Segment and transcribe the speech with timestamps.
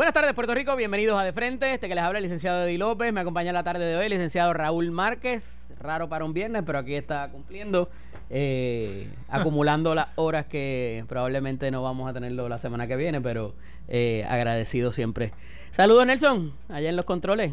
[0.00, 0.74] Buenas tardes, Puerto Rico.
[0.76, 1.74] Bienvenidos a De Frente.
[1.74, 3.12] Este que les habla el licenciado Eddie López.
[3.12, 5.70] Me acompaña la tarde de hoy el licenciado Raúl Márquez.
[5.78, 7.90] Raro para un viernes, pero aquí está cumpliendo,
[8.30, 13.52] eh, acumulando las horas que probablemente no vamos a tenerlo la semana que viene, pero
[13.88, 15.34] eh, agradecido siempre.
[15.70, 17.52] Saludos, Nelson, allá en los controles.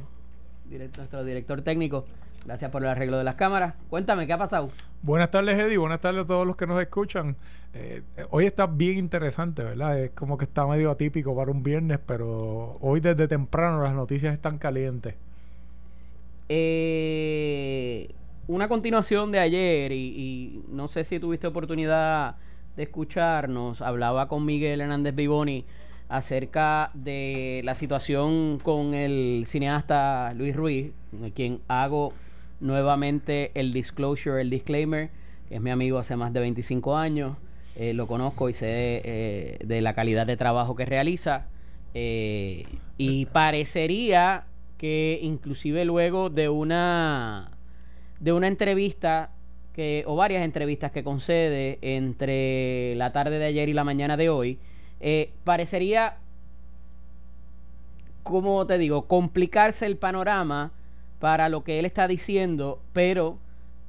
[0.70, 2.06] nuestro director técnico.
[2.48, 3.74] Gracias por el arreglo de las cámaras.
[3.90, 4.70] Cuéntame, ¿qué ha pasado?
[5.02, 5.78] Buenas tardes, Eddie.
[5.78, 7.36] Buenas tardes a todos los que nos escuchan.
[7.74, 10.00] Eh, hoy está bien interesante, ¿verdad?
[10.00, 14.34] Es como que está medio atípico para un viernes, pero hoy desde temprano las noticias
[14.34, 15.16] están calientes.
[16.48, 18.16] Eh,
[18.48, 22.38] una continuación de ayer, y, y, no sé si tuviste oportunidad
[22.78, 25.66] de escucharnos, hablaba con Miguel Hernández Vivoni
[26.08, 30.94] acerca de la situación con el cineasta Luis Ruiz,
[31.36, 32.14] quien hago
[32.60, 35.10] nuevamente el disclosure, el disclaimer,
[35.50, 37.38] que es mi amigo hace más de 25 años,
[37.76, 41.46] eh, lo conozco y sé eh, de la calidad de trabajo que realiza.
[41.94, 42.66] Eh,
[42.98, 44.46] y parecería
[44.78, 47.52] que inclusive luego de una
[48.20, 49.32] de una entrevista
[49.74, 54.30] que, o varias entrevistas que concede entre la tarde de ayer y la mañana de
[54.30, 54.58] hoy,
[55.44, 56.18] parecería,
[58.24, 60.72] como te digo, complicarse el panorama
[61.20, 63.38] para lo que él está diciendo, pero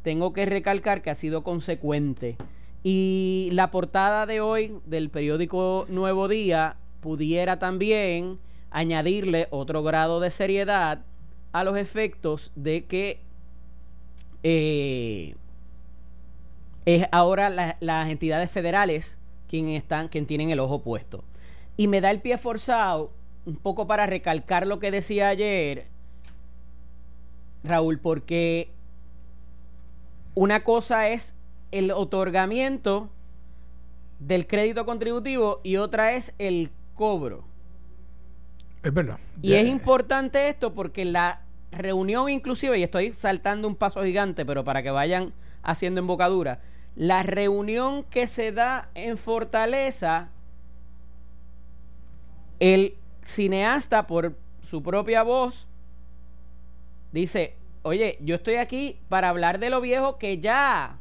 [0.02, 2.36] tengo que recalcar que ha sido consecuente.
[2.82, 8.38] Y la portada de hoy del periódico Nuevo Día pudiera también
[8.70, 11.00] añadirle otro grado de seriedad
[11.52, 13.20] a los efectos de que
[14.42, 15.34] eh,
[16.84, 21.24] es ahora las entidades federales quien están, quien tienen el ojo puesto.
[21.76, 23.12] Y me da el pie forzado
[23.46, 25.86] un poco para recalcar lo que decía ayer
[27.64, 28.70] Raúl, porque
[30.34, 31.34] una cosa es
[31.70, 33.10] el otorgamiento
[34.18, 37.44] del crédito contributivo y otra es el cobro.
[38.82, 39.18] Es verdad.
[39.42, 44.64] Y es importante esto porque la reunión inclusive, y estoy saltando un paso gigante, pero
[44.64, 46.60] para que vayan haciendo embocadura,
[46.96, 50.30] la reunión que se da en Fortaleza,
[52.60, 55.68] el cineasta por su propia voz
[57.12, 60.98] dice, oye, yo estoy aquí para hablar de lo viejo que ya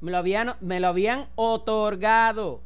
[0.00, 2.60] me lo habían, me lo habían otorgado.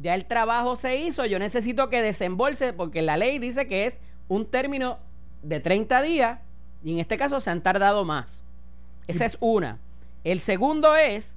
[0.00, 4.00] Ya el trabajo se hizo, yo necesito que desembolse porque la ley dice que es
[4.28, 4.98] un término
[5.42, 6.40] de 30 días
[6.84, 8.44] y en este caso se han tardado más.
[9.06, 9.78] Esa es una.
[10.24, 11.36] El segundo es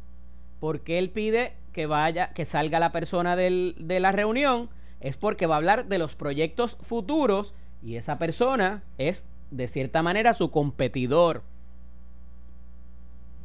[0.60, 4.70] porque él pide que vaya, que salga la persona del, de la reunión,
[5.00, 10.02] es porque va a hablar de los proyectos futuros y esa persona es de cierta
[10.04, 11.44] manera su competidor.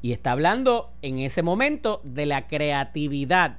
[0.03, 3.59] Y está hablando en ese momento de la creatividad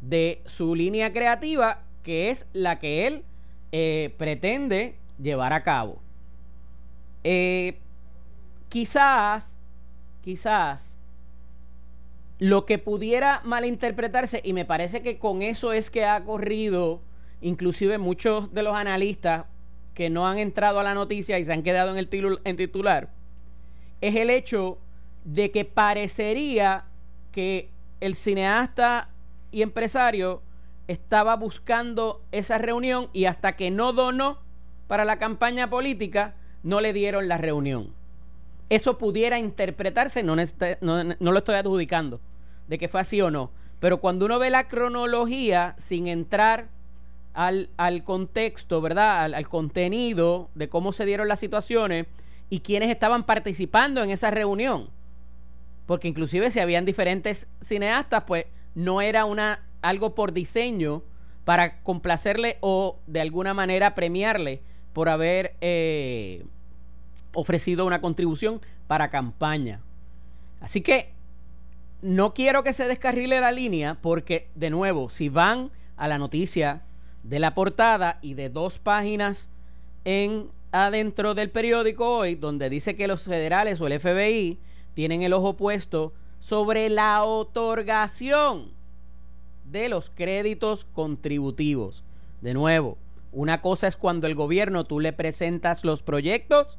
[0.00, 3.24] de su línea creativa, que es la que él
[3.72, 6.00] eh, pretende llevar a cabo.
[7.24, 7.78] Eh,
[8.70, 9.54] quizás,
[10.22, 10.98] quizás,
[12.38, 17.02] lo que pudiera malinterpretarse, y me parece que con eso es que ha corrido,
[17.42, 19.44] inclusive muchos de los analistas
[19.94, 23.10] que no han entrado a la noticia y se han quedado en el en titular,
[24.00, 24.78] es el hecho
[25.24, 26.84] de que parecería
[27.32, 27.70] que
[28.00, 29.10] el cineasta
[29.50, 30.42] y empresario
[30.88, 34.38] estaba buscando esa reunión y hasta que no donó
[34.88, 37.94] para la campaña política, no le dieron la reunión.
[38.68, 42.20] Eso pudiera interpretarse, no, no, no lo estoy adjudicando,
[42.68, 46.68] de que fue así o no, pero cuando uno ve la cronología sin entrar
[47.34, 49.34] al, al contexto, ¿verdad?
[49.34, 52.06] Al, contenido de cómo se dieron las situaciones
[52.48, 54.90] y quiénes estaban participando en esa reunión.
[55.86, 61.02] Porque inclusive si habían diferentes cineastas, pues no era una algo por diseño
[61.44, 66.44] para complacerle o de alguna manera premiarle por haber eh,
[67.32, 69.80] ofrecido una contribución para campaña.
[70.60, 71.12] Así que
[72.02, 76.82] no quiero que se descarrile la línea porque, de nuevo, si van a la noticia
[77.22, 79.50] de la portada y de dos páginas
[80.04, 84.58] en adentro del periódico hoy, donde dice que los federales o el FBI
[84.94, 88.72] tienen el ojo puesto sobre la otorgación
[89.64, 92.02] de los créditos contributivos.
[92.40, 92.98] De nuevo,
[93.32, 96.78] una cosa es cuando el gobierno tú le presentas los proyectos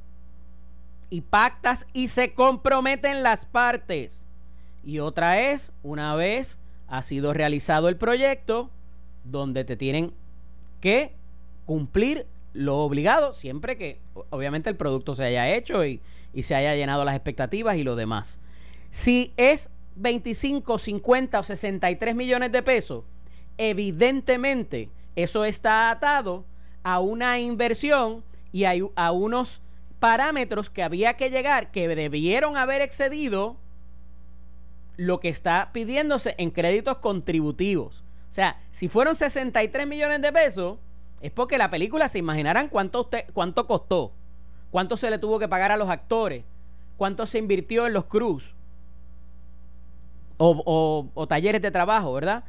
[1.10, 4.26] y pactas y se comprometen las partes.
[4.84, 8.70] Y otra es, una vez ha sido realizado el proyecto,
[9.24, 10.14] donde te tienen
[10.82, 11.14] que
[11.66, 14.00] cumplir lo obligado siempre que
[14.30, 16.02] obviamente el producto se haya hecho y,
[16.44, 18.40] se haya llenado las expectativas y lo demás.
[18.90, 23.04] Si es 25, 50 o 63 millones de pesos,
[23.58, 26.46] evidentemente eso está atado
[26.84, 28.24] a una inversión
[28.54, 29.62] y a, a unos
[30.00, 33.58] parámetros que había que llegar que debieron haber excedido
[34.96, 38.04] lo que está pidiéndose en créditos contributivos.
[38.32, 40.78] O sea, si fueron 63 millones de pesos,
[41.20, 44.14] es porque la película se imaginarán cuánto, usted, cuánto costó,
[44.72, 46.46] cuánto se le tuvo que pagar a los actores,
[46.96, 48.56] cuánto se invirtió en los crews
[50.38, 52.46] o, o talleres de trabajo, ¿verdad?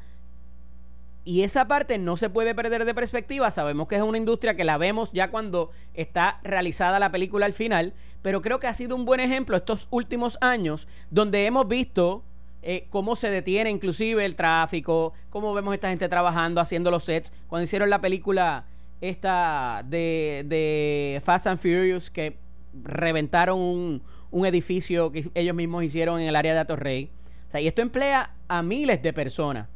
[1.24, 3.50] Y esa parte no se puede perder de perspectiva.
[3.50, 7.54] Sabemos que es una industria que la vemos ya cuando está realizada la película al
[7.54, 7.92] final,
[8.22, 12.22] pero creo que ha sido un buen ejemplo estos últimos años donde hemos visto
[12.62, 17.32] eh, cómo se detiene inclusive el tráfico, cómo vemos esta gente trabajando, haciendo los sets.
[17.48, 18.66] Cuando hicieron la película
[19.00, 22.38] esta de, de Fast and Furious, que
[22.84, 27.10] reventaron un, un, edificio que ellos mismos hicieron en el área de Atorrey.
[27.48, 29.68] O sea, y esto emplea a miles de personas.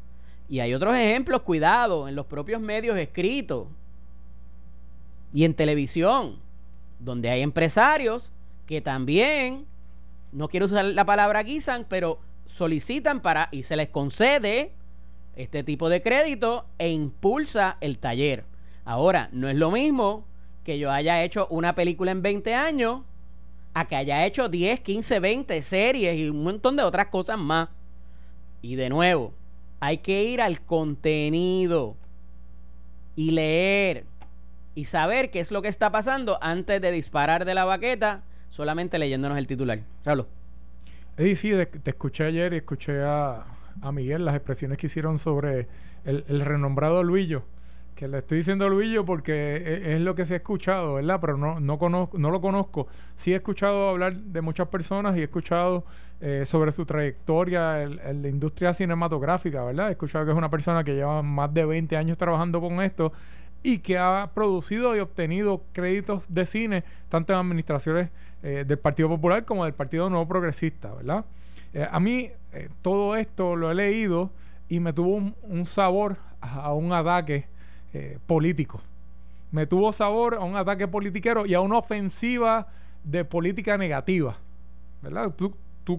[0.49, 3.67] Y hay otros ejemplos, cuidado, en los propios medios escritos
[5.35, 6.37] y en televisión,
[7.00, 8.31] donde hay empresarios
[8.65, 9.67] que también,
[10.31, 14.73] no quiero usar la palabra guisan, pero solicitan para y se les concede
[15.35, 18.45] este tipo de crédito e impulsa el taller.
[18.85, 20.25] Ahora, no es lo mismo
[20.65, 23.03] que yo haya hecho una película en 20 años
[23.75, 27.69] a que haya hecho 10, 15, 20 series y un montón de otras cosas más.
[28.63, 29.35] Y de nuevo,
[29.81, 31.97] hay que ir al contenido
[33.15, 34.07] y leer
[34.75, 38.99] y saber qué es lo que está pasando antes de disparar de la baqueta solamente
[38.99, 39.81] leyéndonos el titular.
[40.05, 40.27] Ralo.
[41.19, 41.51] Sí, sí,
[41.83, 43.47] te escuché ayer y escuché a,
[43.93, 45.67] Miguel las expresiones que hicieron sobre
[46.05, 47.43] el, renombrado Luillo.
[47.95, 51.19] Que le estoy diciendo Luillo porque e, es, lo que se ha escuchado, ¿verdad?
[51.19, 52.87] Pero no, no, conozco, no lo conozco.
[53.17, 55.87] Sí he escuchado hablar de muchas personas y he escuchado
[56.21, 59.89] eh, sobre su trayectoria en, la industria cinematográfica, ¿verdad?
[59.89, 63.12] He escuchado que es una persona que lleva más de 20 años trabajando con esto
[63.67, 68.11] y que ha producido y obtenido créditos de cine tanto en administraciones
[68.45, 71.25] eh, del Partido Popular como del Partido Nuevo Progresista, ¿verdad?
[71.75, 74.31] Eh, a mí eh, todo esto lo he leído
[74.69, 77.49] y me tuvo un, sabor a, un ataque
[78.27, 78.81] político.
[79.51, 82.69] Me tuvo sabor a un ataque politiquero y a una ofensiva
[83.03, 84.37] de política negativa,
[85.03, 85.35] ¿verdad?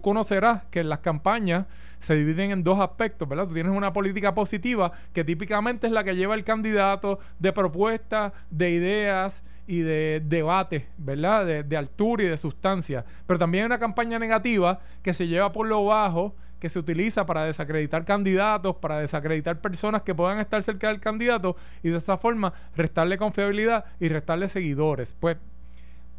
[0.01, 1.65] Conocerás que las campañas
[1.99, 3.47] se dividen en dos aspectos, ¿verdad?
[3.47, 8.33] Tú tienes una política positiva que típicamente es la que lleva el candidato de propuestas,
[8.49, 11.45] de ideas y de debate, ¿verdad?
[11.63, 13.05] De, altura y de sustancia.
[13.25, 17.25] Pero también hay una campaña negativa que se lleva por lo bajo, que se utiliza
[17.25, 22.17] para desacreditar candidatos, para desacreditar personas que puedan estar cerca del candidato y de esa
[22.17, 25.13] forma restarle confiabilidad y restarle seguidores.
[25.19, 25.37] Pues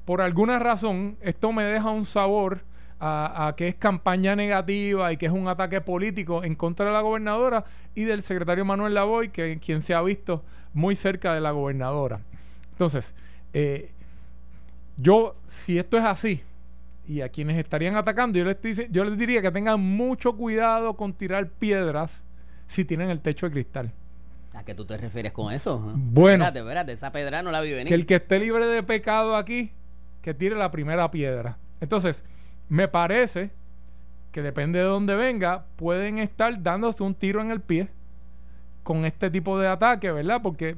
[0.04, 2.62] por alguna razón esto me deja un sabor
[3.00, 7.00] a, que es campaña negativa y que es un ataque político en contra de la
[7.00, 7.64] gobernadora
[7.94, 12.20] y del secretario Manuel Lavoy, que quien se ha visto muy cerca de la gobernadora.
[12.72, 13.14] Entonces,
[13.52, 13.92] eh,
[14.96, 16.42] yo, si esto es así,
[17.06, 18.58] y a quienes estarían atacando, yo les,
[18.90, 22.20] yo les diría que tengan mucho cuidado con tirar piedras
[22.66, 23.92] si tienen el techo de cristal.
[24.52, 25.78] ¿A qué tú te refieres con eso?
[25.78, 27.86] Bueno, espérate, espérate, esa pedra no la vi venir.
[27.86, 29.70] Que el que esté libre de pecado aquí,
[30.20, 31.58] que tire la primera piedra.
[31.80, 32.24] Entonces,
[32.68, 33.50] me parece
[34.32, 37.88] que depende de dónde venga, pueden estar dándose un tiro en el pie
[38.82, 40.40] con este tipo de ataque, ¿verdad?
[40.42, 40.76] Porque,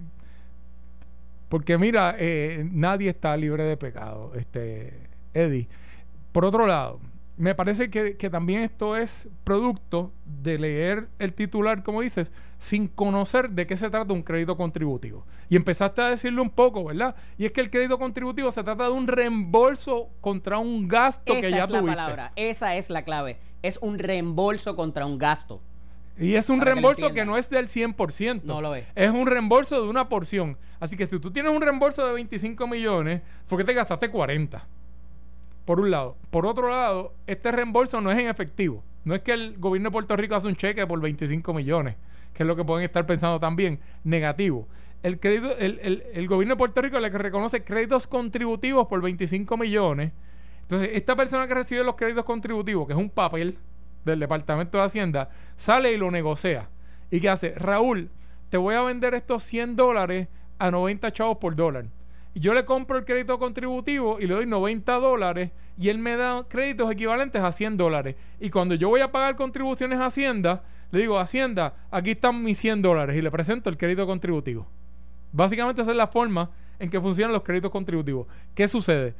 [1.48, 5.68] porque mira, eh, nadie está libre de pecado, este, Eddie.
[6.32, 7.00] Por otro lado,
[7.40, 13.49] me parece que, también esto es producto de leer el titular, como dices, sin conocer
[13.49, 15.25] de qué se trata un crédito contributivo.
[15.49, 17.16] Y empezaste a decirlo un poco, ¿verdad?
[17.38, 21.50] Y es que el crédito contributivo se trata de un reembolso contra un gasto que
[21.50, 23.38] ya es la palabra, esa es la clave.
[23.62, 25.62] Es un reembolso contra un gasto.
[26.18, 28.42] Y es un reembolso que, no es del 100%.
[28.44, 28.85] No lo es.
[28.94, 30.59] Es un reembolso de una porción.
[30.78, 34.68] Así que si tú tienes un reembolso de 25 millones, fue que te gastaste 40
[35.70, 36.16] por un lado.
[36.30, 38.82] Por otro lado, este reembolso no es en efectivo.
[39.04, 41.94] No es que el gobierno de Puerto Rico hace un cheque por 25 millones,
[42.34, 43.78] que es lo que pueden estar pensando también.
[44.02, 44.66] Negativo.
[45.04, 50.10] El, crédito, el, el, gobierno de Puerto Rico le reconoce créditos contributivos por 25 millones.
[50.62, 53.56] Entonces, esta persona que recibe los créditos contributivos, que es un papel
[54.04, 56.68] del Departamento de Hacienda, sale y lo negocia.
[57.12, 57.54] ¿Y qué hace?
[57.54, 58.10] Raúl,
[58.48, 60.26] te voy a vender estos 100 dólares
[60.58, 61.84] a 90 chavos por dólar
[62.34, 66.44] yo le compro el crédito contributivo y le doy 90 dólares y él me da
[66.49, 68.16] créditos equivalentes a 100 dólares.
[68.38, 72.58] Y cuando yo voy a pagar contribuciones a Hacienda, le digo, Hacienda, aquí están mis
[72.58, 74.66] 100 dólares y le presento el crédito contributivo.
[75.32, 78.26] Básicamente esa es la forma en que funcionan los créditos contributivos.
[78.54, 79.14] ¿Qué sucede?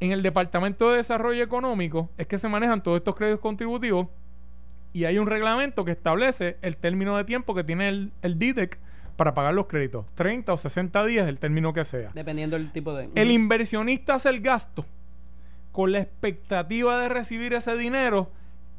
[0.00, 4.08] En el Departamento de Desarrollo Económico es que se manejan todos estos créditos contributivos
[4.92, 8.78] y hay un reglamento que establece el término de tiempo que tiene el, el DIDEC
[9.16, 10.06] para pagar los créditos.
[10.14, 12.10] 30 o 60 días, el término que sea.
[12.14, 13.08] Dependiendo del tipo de...
[13.14, 14.84] El inversionista hace el gasto
[15.72, 18.30] con la expectativa de recibir ese dinero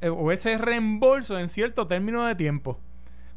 [0.02, 2.80] eh, o ese reembolso en cierto término de tiempo.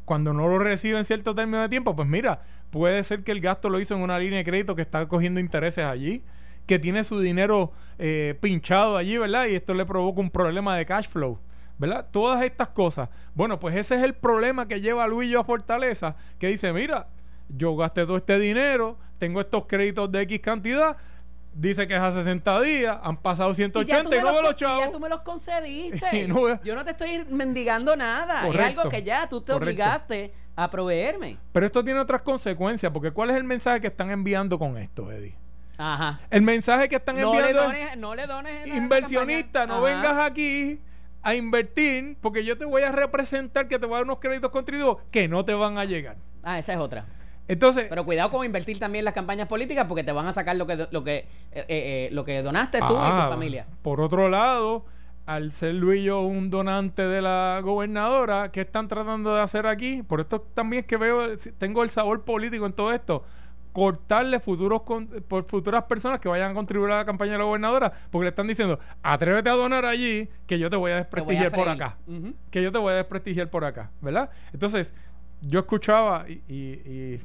[0.05, 3.41] Cuando no lo recibe en cierto término de tiempo, pues mira, puede ser que el
[3.41, 6.23] gasto lo hizo en una línea de crédito que está cogiendo intereses allí,
[6.65, 9.47] que tiene su dinero eh, pinchado allí, ¿verdad?
[9.47, 11.39] Y esto le provoca un problema de cash flow.
[11.77, 12.07] ¿Verdad?
[12.11, 13.09] Todas estas cosas.
[13.33, 17.07] Bueno, pues ese es el problema que lleva a Luillo a Fortaleza, que dice, mira,
[17.49, 20.97] yo gasté todo este dinero, tengo estos créditos de X cantidad,
[21.53, 24.85] dice que es a 60 días, han pasado 180 y, no me los chavos.
[24.85, 26.27] Ya tú me los concediste.
[26.63, 28.47] yo no te estoy mendigando nada.
[28.47, 31.37] es algo que ya tú te obligaste a proveerme.
[31.51, 35.11] Pero esto tiene otras consecuencias, porque ¿cuál es el mensaje que están enviando con esto,
[35.11, 35.35] Eddie?
[35.77, 36.19] Ajá.
[36.31, 40.79] El mensaje que están enviando no le dones inversionista, no vengas aquí
[41.21, 44.51] a invertir porque yo te voy a representar que te voy a dar unos créditos
[44.51, 46.17] contributivos que no te van a llegar.
[46.43, 47.05] Ah, esa es otra.
[47.47, 50.55] Entonces, pero cuidado con invertir también en las campañas políticas porque te van a sacar
[50.57, 53.67] lo que lo que eh, eh, eh, lo que donaste tú y tu ah, familia.
[53.81, 54.85] Por otro lado,
[55.25, 60.03] al ser Luillo un donante de la gobernadora, ¿qué están tratando de hacer aquí?
[60.03, 63.23] Por esto también es que veo tengo el sabor político en todo esto
[63.77, 64.81] cortarle futuros
[65.27, 68.29] por futuras personas que vayan a contribuir a la campaña de la gobernadora, porque le
[68.29, 71.95] están diciendo, atrévete a donar allí, que yo te voy a desprestigiar por acá.
[72.49, 74.31] Que yo te voy a desprestigiar por acá, ¿verdad?
[74.51, 74.91] Entonces,
[75.41, 77.19] yo escuchaba y,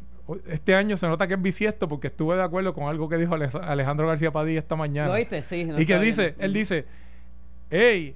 [0.46, 3.34] este año se nota que es bisiesto porque estuve de acuerdo con algo que dijo
[3.34, 5.08] Alejandro García Padilla esta mañana.
[5.08, 5.44] ¿Lo oíste?
[5.44, 5.66] Sí.
[5.78, 6.84] y que dice, él dice,
[7.70, 8.14] hey,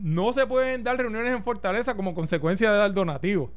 [0.00, 3.50] no se pueden dar reuniones en Fortaleza como consecuencia de dar donativos.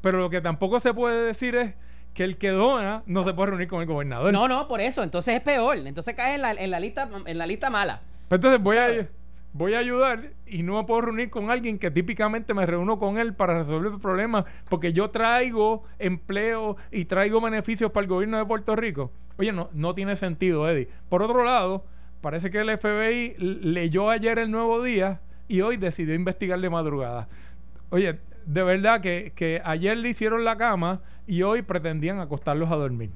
[0.00, 1.74] Pero lo que tampoco se puede decir es
[2.16, 4.32] que el que dona no se puede reunir con el gobernador.
[4.32, 5.02] No, no, por eso.
[5.02, 5.76] Entonces es peor.
[5.76, 8.00] Entonces cae en la, en la lista en la lista mala.
[8.30, 9.06] Entonces voy a,
[9.52, 13.18] voy a ayudar y no me puedo reunir con alguien que típicamente me reúno con
[13.18, 18.38] él para resolver el problema porque yo traigo empleo y traigo beneficios para el gobierno
[18.38, 19.12] de Puerto Rico.
[19.36, 20.88] Oye, no, no tiene sentido, Eddie.
[21.10, 21.84] Por otro lado,
[22.22, 27.28] parece que el FBI leyó ayer el nuevo día y hoy decidió investigar de madrugada.
[27.90, 33.10] Oye, de verdad que, ayer le hicieron la cama y hoy pretendían acostarlos a dormir.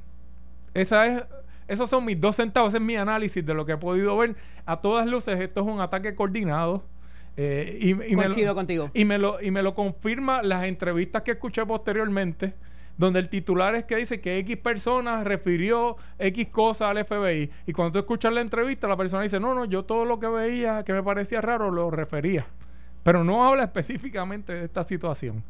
[0.75, 1.23] Esa es,
[1.69, 4.35] esos son mis dos centavos, ese es mi análisis de lo que he podido ver.
[4.67, 6.85] A todas luces, esto es un ataque coordinado.
[7.37, 8.91] Eh, y, Coincido contigo.
[8.93, 12.55] Y me, lo, y me lo confirma las entrevistas que escuché posteriormente,
[12.99, 17.51] donde el titular es que dice que X persona refirió X cosa al FBI.
[17.67, 20.27] Y cuando tú escuchas la entrevista, la persona dice, no, no, yo todo lo que
[20.27, 22.47] veía que me parecía raro lo refería.
[23.03, 25.43] Pero no habla específicamente de esta situación.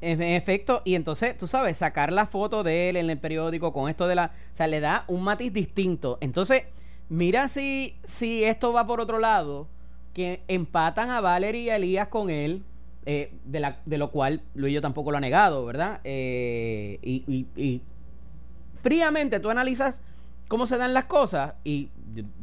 [0.00, 3.90] En efecto, y entonces, tú sabes, sacar la foto de él en el periódico con
[3.90, 4.32] esto de la...
[4.52, 6.18] O sea, le da un matiz distinto.
[6.20, 6.64] Entonces,
[7.08, 9.66] mira si, si esto va por otro lado,
[10.14, 12.62] que empatan a Valerie y a Elías con él,
[13.06, 16.00] eh, de, la, de lo cual Luis yo tampoco lo ha negado, ¿verdad?
[16.04, 17.82] Eh, y, y,
[18.82, 20.00] fríamente tú analizas
[20.46, 21.88] cómo se dan las cosas y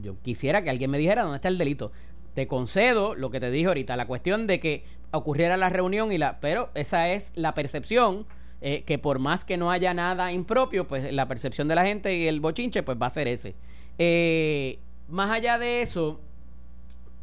[0.01, 1.91] yo, quisiera que alguien me dijera dónde está el delito
[2.35, 6.17] te concedo lo que te dije ahorita, la cuestión de que ocurriera la reunión y
[6.17, 8.27] la, pero esa es la percepción
[8.61, 12.15] eh, que por más que no haya nada impropio, pues la percepción de la gente
[12.15, 13.55] y el bochinche, pues va a ser ese.
[13.97, 16.19] Eh, más allá de eso,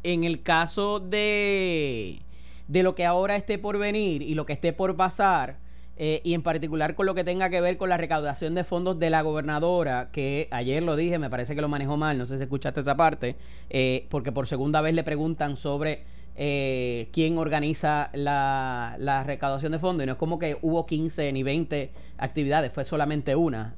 [0.01, 2.21] en el caso de,
[2.67, 5.57] de lo que ahora esté por venir y lo que esté por pasar,
[5.95, 8.97] eh, y en particular con lo que tenga que ver con la recaudación de fondos
[8.97, 12.37] de la gobernadora, que ayer lo dije, me parece que lo manejó mal, no sé
[12.37, 13.35] si escuchaste esa parte,
[13.69, 16.03] eh, porque por segunda vez le preguntan sobre
[16.35, 21.31] eh, quién organiza la, la, recaudación de fondos, y no es como que hubo 15
[21.31, 23.75] ni 20 actividades, fue solamente una,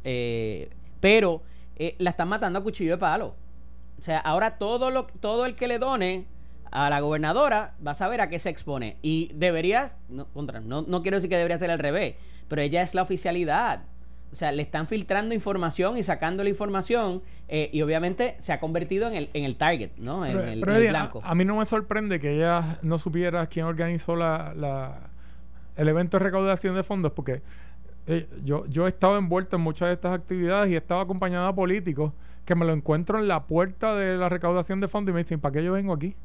[1.02, 1.42] pero
[1.98, 3.36] la están matando a cuchillo de palo.
[4.00, 6.26] O sea, ahora todo, lo, todo el que le done
[6.76, 8.98] a la gobernadora, va a saber a qué se expone.
[9.02, 12.16] Y debería, no, contra, no, no quiero decir que debería ser al revés,
[12.50, 13.84] pero ella es la oficialidad.
[14.34, 18.60] O sea, le están filtrando información y sacando la información eh, y obviamente se ha
[18.60, 20.26] convertido en el, en el target, ¿no?
[20.26, 21.22] En, el, blanco.
[21.24, 25.10] A, mí no me sorprende que ella no supiera quién organizó la, la
[25.78, 27.42] el evento de recaudación de fondos porque
[28.08, 31.48] eh, yo, yo he estado envuelto en muchas de estas actividades y he estado acompañado
[31.48, 32.12] a políticos
[32.44, 35.40] que me lo encuentro en la puerta de la recaudación de fondos y me dicen,
[35.40, 36.16] ¿para qué yo vengo aquí?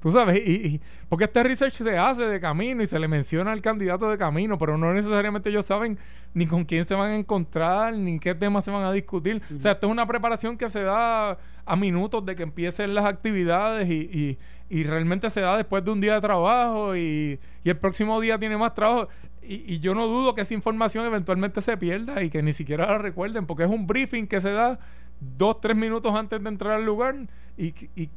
[0.00, 0.80] Tú sabes, y,
[1.10, 4.56] porque este research se hace de camino y se le menciona al candidato de camino,
[4.56, 5.98] pero no necesariamente ellos saben
[6.32, 9.42] ni con quién se van a encontrar, ni qué temas se van a discutir.
[9.54, 13.04] O sea, esto es una preparación que se da a minutos de que empiecen las
[13.04, 14.38] actividades y,
[14.70, 18.56] y, realmente se da después de un día de trabajo y, el próximo día tiene
[18.56, 19.08] más trabajo.
[19.42, 22.96] Y, yo no dudo que esa información eventualmente se pierda y que ni siquiera la
[22.96, 24.78] recuerden, porque es un briefing que se da
[25.20, 27.16] dos, tres minutos antes de entrar al lugar
[27.58, 28.08] y, y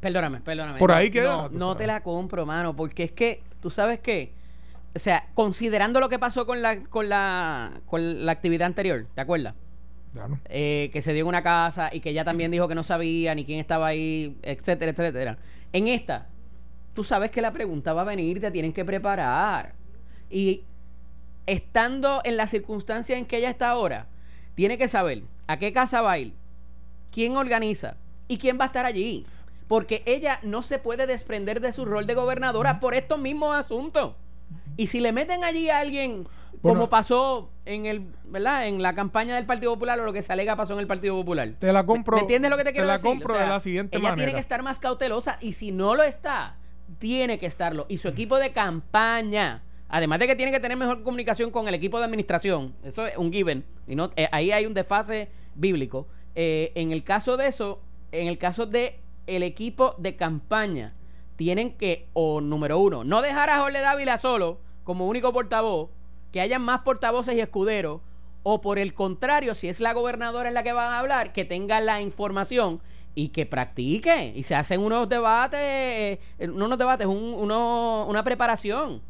[0.00, 0.78] perdóname, perdóname.
[0.78, 1.24] Por ahí queda.
[1.24, 4.32] No, no te la compro, mano, porque es que, tú sabes qué,
[4.94, 9.20] o sea, considerando lo que pasó con la, con la, con la actividad anterior, ¿te
[9.20, 9.54] acuerdas?
[10.14, 10.38] Claro.
[10.46, 13.34] Eh, que se dio en una casa y que ella también dijo que no sabía
[13.34, 15.38] ni quién estaba ahí, etcétera, etcétera.
[15.74, 16.28] En esta,
[16.94, 19.74] tú sabes que la pregunta va a venir, te tienen que preparar.
[20.30, 20.64] Y
[21.44, 24.06] estando en la circunstancia en que ella está ahora,
[24.54, 26.32] tiene que saber a qué casa va a ir,
[27.12, 27.96] quién organiza
[28.28, 29.26] y quién va a estar allí.
[29.68, 34.14] Porque ella no se puede desprender de su rol de gobernadora por estos mismos asuntos.
[34.76, 36.28] Y si le meten allí a alguien,
[36.62, 38.66] como pasó en el, ¿verdad?
[38.68, 41.14] En la campaña del Partido Popular o lo que se alega pasó en el Partido
[41.14, 41.54] Popular.
[41.58, 42.16] Te la compro.
[42.16, 43.02] ¿Me entiendes lo que te quiero decir?
[43.02, 44.16] Te la compro de la siguiente ella manera.
[44.16, 46.56] tiene que estar más cautelosa y si no lo está,
[46.98, 47.86] tiene que estarlo.
[47.88, 51.74] Y su equipo de campaña, además de que tiene que tener mejor comunicación con el
[51.74, 56.06] equipo de administración, eso es un given, y no, eh, ahí hay un desfase bíblico.
[56.34, 57.80] Eh, en el caso de eso,
[58.12, 60.94] en el caso de el equipo de campaña,
[61.36, 65.90] tienen que, o número uno, no dejar a Jorge Dávila solo como único portavoz,
[66.32, 68.00] que hayan más portavoces y escuderos,
[68.42, 71.44] o por el contrario, si es la gobernadora en la que van a hablar, que
[71.44, 72.80] tenga la información
[73.14, 78.22] y que practique y se hacen unos debates, eh, no unos debates, un, uno, una
[78.22, 79.00] preparación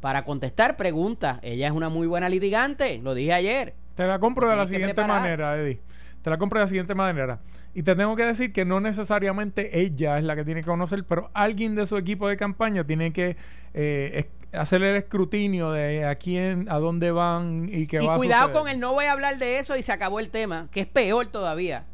[0.00, 1.38] para contestar preguntas.
[1.42, 3.74] Ella es una muy buena litigante, lo dije ayer.
[3.96, 5.80] Te la compro de la siguiente manera, Eddie.
[6.22, 7.40] Te la compro de la siguiente manera.
[7.74, 11.04] Y te tengo que decir que no necesariamente ella es la que tiene que conocer,
[11.04, 13.36] pero alguien de su equipo de campaña tiene que
[13.74, 18.18] eh, hacer el escrutinio de a quién, a dónde van y qué Y va a
[18.18, 18.60] cuidado suceder.
[18.62, 20.86] con el no voy a hablar de eso y se acabó el tema, que es
[20.86, 21.84] peor todavía.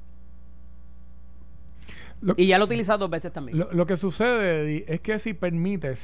[2.20, 3.58] Lo- Y ya lo he utilizado dos veces también.
[3.58, 6.02] Lo, lo que sucede, Eddie, es que si permites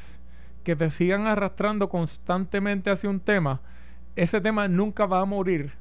[0.62, 3.60] que te sigan arrastrando constantemente hacia un tema,
[4.14, 5.72] ese tema nunca va a morir.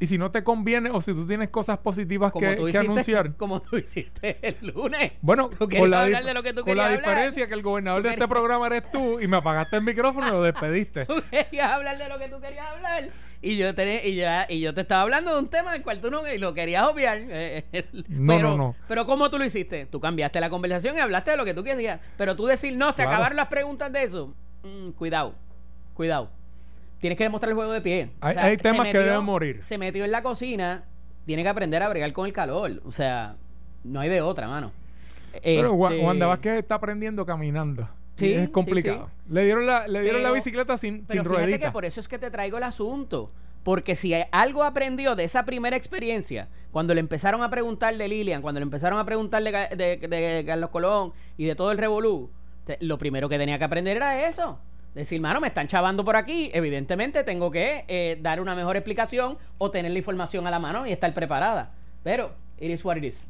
[0.00, 2.70] Y si no te conviene o si tú tienes cosas positivas como que, tú que
[2.70, 3.36] hiciste, anunciar.
[3.36, 5.12] como tú hiciste el lunes.
[5.20, 8.26] Bueno, con la, de lo que tú con la diferencia que el gobernador de este
[8.26, 11.04] programa eres tú y me apagaste el micrófono y lo despediste.
[11.10, 13.10] Tú querías hablar de lo que tú querías hablar
[13.42, 16.00] y yo te, y ya, y yo te estaba hablando de un tema del cual
[16.00, 17.18] tú no y lo querías obviar.
[17.28, 18.76] eh, eh, No, pero, no, no.
[18.88, 19.86] Pero ¿cómo tú lo hiciste?
[19.86, 22.00] Tú cambiaste la conversación y hablaste de lo que tú querías.
[22.16, 23.10] Pero tú decir, no, se Claro.
[23.10, 24.34] acabaron las preguntas de eso.
[24.62, 25.34] Mm, cuidado,
[25.94, 26.30] cuidado.
[27.00, 28.10] Tienes que demostrar el juego de pie.
[28.20, 29.60] Hay- temas que deben morir.
[29.62, 30.84] Se metió en la cocina,
[31.26, 32.82] tiene que aprender a bregar con el calor.
[32.84, 33.36] O sea,
[33.84, 34.70] no hay de otra, mano.
[35.42, 37.88] Pero Este, Wanda Vázquez está aprendiendo caminando.
[38.16, 39.08] Sí, es sí, complicado.
[39.30, 41.58] Le dieron la, le dieron la bicicleta sin, Pero sin ruedita.
[41.66, 43.30] que por eso es que te traigo el asunto.
[43.62, 48.42] Porque si algo aprendió de esa primera experiencia, cuando le empezaron a preguntar de Lilian,
[48.42, 51.78] cuando le empezaron a preguntar de, Ga- de- de Carlos Colón y de todo el
[51.78, 52.30] Revolú,
[52.80, 54.58] lo primero que tenía que aprender era eso.
[54.94, 56.50] Decir, mano, me están chavando por aquí.
[56.52, 60.86] Evidentemente tengo que eh, dar una mejor explicación o tener la información a la mano
[60.86, 61.72] y estar preparada.
[62.02, 63.28] Pero, it is what it is.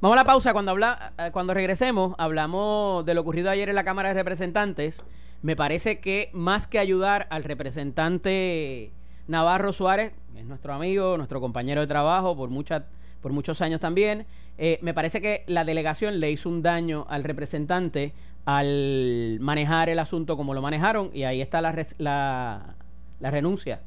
[0.00, 0.52] Vamos a la pausa.
[0.52, 5.04] Cuando, habla, eh, cuando regresemos, hablamos de lo ocurrido ayer en la Cámara de Representantes.
[5.42, 8.92] Me parece que más que ayudar al representante
[9.26, 12.82] Navarro Suárez, es nuestro amigo, nuestro compañero de trabajo por, muchas
[13.20, 14.26] por muchos años también,
[14.58, 18.12] eh, me parece que la delegación le hizo un daño al representante
[18.44, 22.74] al manejar el asunto como lo manejaron y ahí está la, la,
[23.20, 23.80] la renuncia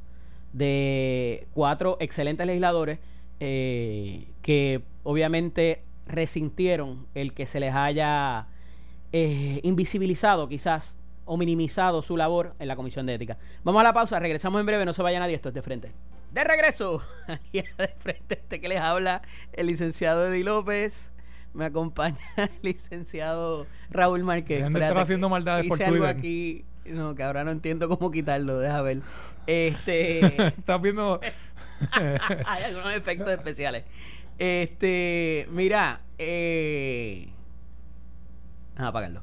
[0.54, 3.00] de cuatro excelentes legisladores
[3.40, 8.48] eh, que obviamente resintieron el que se les haya
[9.12, 13.38] eh, invisibilizado quizás o minimizado su labor en la Comisión de Ética.
[13.64, 15.92] Vamos a la pausa, regresamos en breve, no se vaya nadie, esto es de frente.
[16.32, 19.22] De regreso, aquí de frente este que les habla,
[19.54, 21.13] el licenciado Eddie López.
[21.54, 24.60] Me acompaña el licenciado Raúl Márquez.
[24.60, 26.18] Dejen de estar Espérate, haciendo maldades por algo Twitter.
[26.18, 29.02] aquí, no, que ahora no entiendo cómo quitarlo, deja ver.
[29.46, 30.48] Este...
[30.48, 31.20] Estás viendo.
[32.46, 33.84] Hay algunos efectos especiales.
[34.40, 37.30] Este, mira, eh...
[38.76, 39.22] Apagarlo.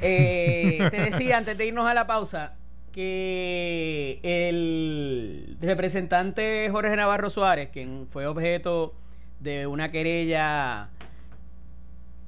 [0.00, 2.54] Eh, te decía antes de irnos a la pausa
[2.92, 8.94] que el representante Jorge Navarro Suárez, quien fue objeto
[9.38, 10.88] de una querella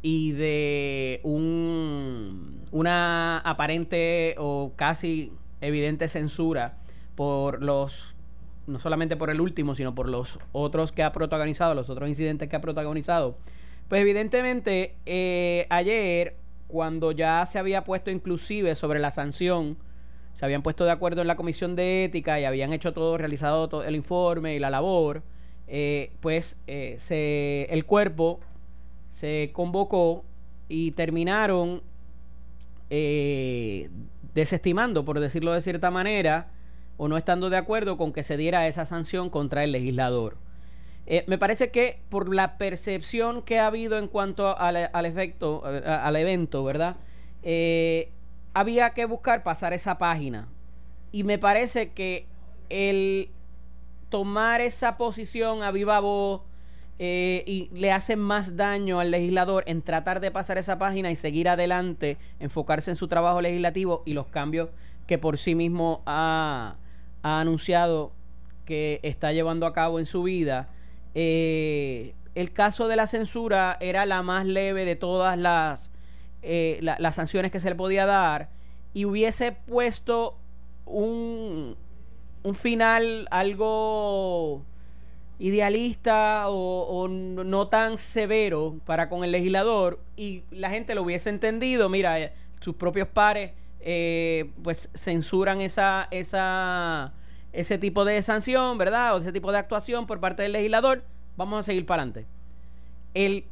[0.02, 6.78] y de un una aparente o casi evidente censura
[7.14, 8.14] por los
[8.66, 12.48] no solamente por el último, sino por los otros que ha protagonizado, los otros incidentes
[12.48, 13.36] que ha protagonizado.
[13.88, 16.36] Pues evidentemente eh, ayer,
[16.68, 19.76] cuando ya se había puesto inclusive sobre la sanción,
[20.34, 23.68] se habían puesto de acuerdo en la comisión de ética y habían hecho todo, realizado
[23.68, 25.22] todo el informe y la labor,
[25.66, 28.40] eh, pues eh, se, el cuerpo
[29.12, 30.24] se convocó
[30.68, 31.82] y terminaron
[32.90, 33.90] eh,
[34.34, 36.50] desestimando, por decirlo de cierta manera,
[36.96, 40.36] o no estando de acuerdo con que se diera esa sanción contra el legislador.
[41.06, 45.62] Eh, me parece que por la percepción que ha habido en cuanto al, al efecto,
[45.64, 46.96] al evento, ¿verdad?
[47.42, 48.10] Eh,
[48.54, 50.48] había que buscar pasar esa página
[51.10, 52.26] y me parece que
[52.68, 53.30] el
[54.10, 56.42] tomar esa posición a viva voz
[56.98, 61.16] eh, y le hace más daño al legislador en tratar de pasar esa página y
[61.16, 64.68] seguir adelante, enfocarse en su trabajo legislativo y los cambios
[65.06, 66.76] que por sí mismo ha,
[67.22, 68.12] anunciado
[68.64, 70.68] que está llevando a cabo en su vida.
[71.14, 75.90] Eh, el caso de la censura era la más leve de todas las,
[76.42, 78.48] eh, las sanciones que se le podía dar
[78.94, 80.36] y hubiese puesto
[80.86, 81.76] un,
[82.42, 84.62] un final algo
[85.42, 91.88] idealista o, no tan severo para con el legislador y la gente lo hubiese entendido,
[91.88, 93.50] mira, eh, sus propios pares
[93.80, 97.12] eh, pues censuran esa, esa,
[97.52, 99.16] ese tipo de sanción, ¿verdad?
[99.16, 101.02] O ese tipo de actuación por parte del legislador,
[101.36, 102.28] vamos a seguir para adelante.
[103.12, 103.44] El,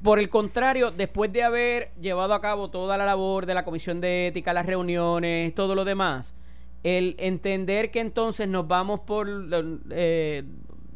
[0.00, 4.00] por el contrario, después de haber llevado a cabo toda la labor de la comisión
[4.00, 6.36] de ética, las reuniones, todo lo demás,
[6.82, 9.28] el entender que entonces nos vamos por,
[9.90, 10.44] eh,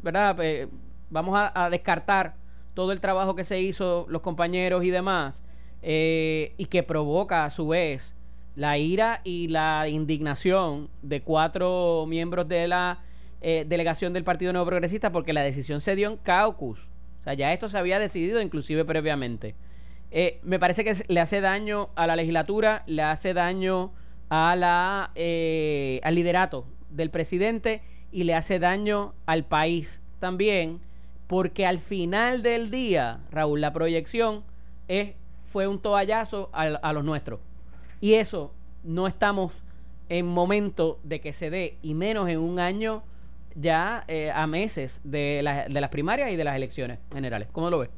[0.01, 0.37] ¿verdad?
[0.41, 0.67] Eh,
[1.09, 2.35] vamos a, descartar
[2.73, 5.43] todo el trabajo que se hizo, los compañeros y demás,
[5.81, 8.15] eh, y que provoca a su vez
[8.55, 13.03] la ira y la indignación de cuatro miembros de la
[13.39, 16.79] delegación del Partido Nuevo Progresista porque la decisión se dio en caucus.
[17.19, 19.55] O sea, ya esto se había decidido inclusive previamente.
[20.41, 23.93] me parece que le hace daño a la legislatura, le hace daño
[24.29, 30.79] a la, eh, al liderato del presidente y le hace daño al país también,
[31.27, 34.43] porque al final del día, Raúl, la proyección
[34.87, 35.13] es,
[35.45, 37.39] fue un toallazo a, los nuestros.
[37.99, 39.63] Y eso no estamos
[40.09, 43.03] en momento de que se dé, y menos en un año
[43.55, 47.49] ya eh, a meses de, de las primarias y de las elecciones generales.
[47.51, 47.89] ¿Cómo lo ves?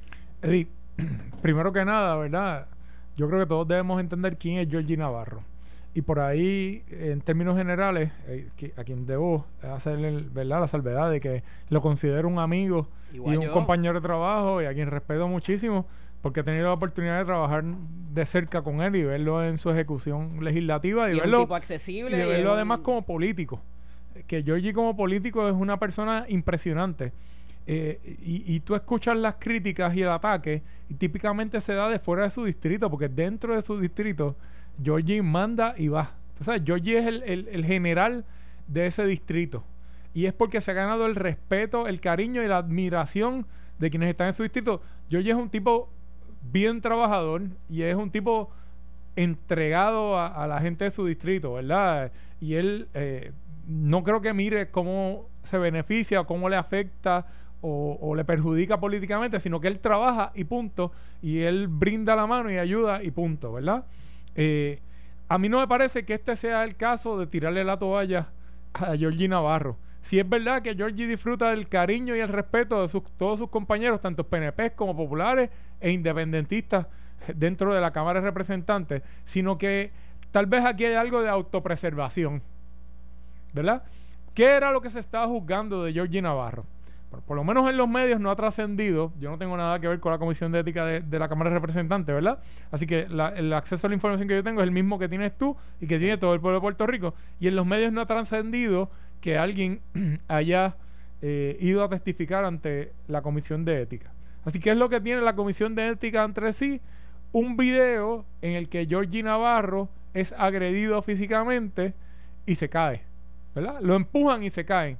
[0.41, 0.67] Eddie,
[1.41, 2.67] primero que nada, ¿verdad?
[3.15, 5.43] Yo creo que todos debemos entender quién es Georgie Navarro.
[5.93, 9.97] Y por ahí, en términos generales, eh, a quien debo hacer
[10.31, 10.61] ¿verdad?
[10.61, 14.73] la salvedad de que lo considero un amigo y un compañero de trabajo y a
[14.73, 15.87] quien respeto muchísimo
[16.21, 19.69] porque he tenido la oportunidad de trabajar de cerca con él y verlo en su
[19.69, 23.61] ejecución legislativa y, verlo, accesible y verlo además como político.
[24.27, 27.13] Que Georgie como político es una persona impresionante.
[27.65, 31.99] Eh, y, y, tú escuchas las críticas y el ataque y típicamente se da de
[31.99, 34.35] fuera de su distrito porque dentro de su distrito
[34.81, 36.15] Georgie manda y va.
[36.39, 38.25] O sea, es el, general
[38.67, 39.63] de ese distrito.
[40.13, 43.45] Y es porque se ha ganado el respeto, el cariño y la admiración
[43.77, 44.81] de quienes están en su distrito.
[45.09, 45.89] Georgie es un tipo
[46.41, 48.49] bien trabajador y es un tipo
[49.15, 52.11] entregado a, la gente de su distrito, ¿verdad?
[52.39, 53.33] Y él eh,
[53.67, 57.25] no creo que mire cómo se beneficia o cómo le afecta
[57.61, 62.25] o, o, le perjudica políticamente, sino que él trabaja y punto, y él brinda la
[62.25, 63.83] mano y ayuda y punto, ¿verdad?
[64.35, 64.79] Eh,
[65.27, 68.29] a mí no me parece que este sea el caso de tirarle la toalla
[68.73, 69.77] a Georgie Navarro.
[70.01, 74.01] Si es verdad que Georgie disfruta del cariño y el respeto de todos sus compañeros,
[74.01, 76.87] tanto PNP como populares e independentistas
[77.35, 79.91] dentro de la Cámara de Representantes, sino que
[80.31, 82.41] tal vez aquí hay algo de autopreservación.
[83.53, 83.83] ¿Verdad?
[84.33, 86.65] ¿Qué era lo que se estaba juzgando de Georgie Navarro?
[87.09, 89.11] Por, lo menos en los medios no ha trascendido.
[89.19, 91.55] Yo no tengo nada que ver con la Comisión de Ética de, la Cámara de
[91.55, 92.39] Representantes, ¿verdad?
[92.71, 95.35] Así que el acceso a la información que yo tengo es el mismo que tienes
[95.37, 97.15] tú y que tiene todo el pueblo de Puerto Rico.
[97.39, 98.91] Y en los medios no ha trascendido
[99.21, 99.81] que alguien
[100.27, 100.75] haya
[101.21, 104.11] eh, ido a testificar ante la Comisión de Ética.
[104.45, 106.79] Así que es lo que tiene la Comisión de Ética entre sí.
[107.31, 111.93] Un video en el que Georgie Navarro es agredido físicamente
[112.45, 113.01] y se cae.
[113.55, 113.79] ¿Verdad?
[113.81, 114.97] Lo empujan y se caen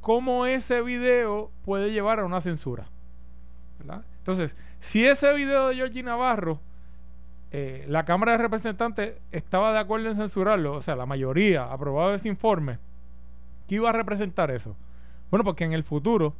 [0.00, 2.88] cómo ese video puede llevar a una censura.
[4.18, 6.60] Entonces, si ese video de Georgie Navarro,
[7.50, 12.14] eh, la Cámara de Representantes estaba de acuerdo en censurarlo, o sea, la mayoría aprobado
[12.14, 12.78] ese informe,
[13.66, 14.76] ¿qué iba a representar eso?
[15.30, 16.34] Bueno, porque en el futuro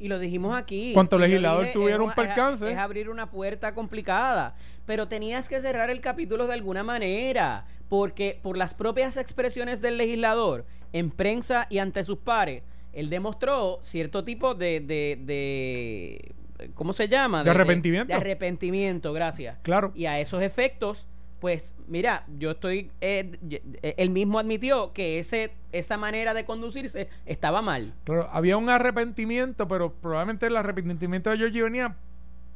[0.00, 0.92] y lo dijimos aquí.
[0.94, 2.72] Cuanto legislador tuviera un percance.
[2.72, 4.56] Es, abrir una puerta complicada.
[4.86, 7.66] Pero tenías que cerrar el capítulo de alguna manera.
[7.88, 13.80] Porque por las propias expresiones del legislador en prensa y ante sus pares, él demostró
[13.82, 16.34] cierto tipo de, de, de
[16.74, 17.44] ¿cómo se llama?
[17.44, 18.08] De, arrepentimiento.
[18.08, 19.58] De, arrepentimiento, gracias.
[19.62, 19.92] Claro.
[19.94, 21.06] Y a esos efectos,
[21.40, 27.08] pues mira, yo estoy, eh, eh, él mismo admitió que ese, esa manera de conducirse
[27.24, 27.94] estaba mal.
[28.04, 31.96] Claro, había un arrepentimiento, pero probablemente el arrepentimiento de Georgie venía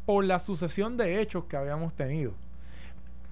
[0.05, 2.35] por la sucesión de hechos que habíamos tenido.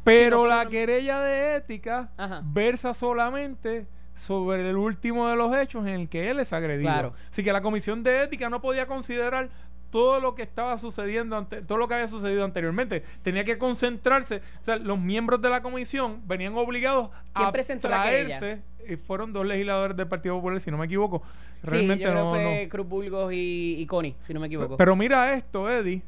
[0.05, 2.11] Pero la querella de ética
[2.45, 7.15] versa solamente sobre el último de los hechos en el que él es agredido.
[7.31, 9.51] Así que la comisión de ética no podía considerar
[9.93, 13.05] todo lo que estaba sucediendo, ante, todo lo que había sucedido anteriormente.
[13.23, 14.39] Tenía que concentrarse.
[14.39, 18.63] O sea, los miembros de la comisión venían obligados a abstraerse.
[18.89, 21.23] Y fueron dos legisladores del Partido Popular, si no me equivoco.
[21.63, 24.79] Realmente no, fue Cruz Burgos y, y Connie, si no me equivoco.
[24.79, 26.03] Pero mira esto, Eddie.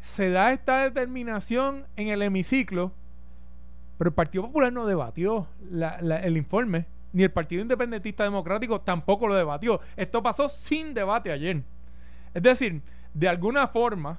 [0.00, 2.90] Se da esta determinación en el hemiciclo,
[3.98, 5.46] pero el Partido Popular no debatió
[6.22, 9.80] el informe ni el Partido Independentista Democrático tampoco lo debatió.
[9.96, 11.62] Esto pasó sin debate ayer.
[12.32, 12.80] Es decir,
[13.14, 14.18] de alguna forma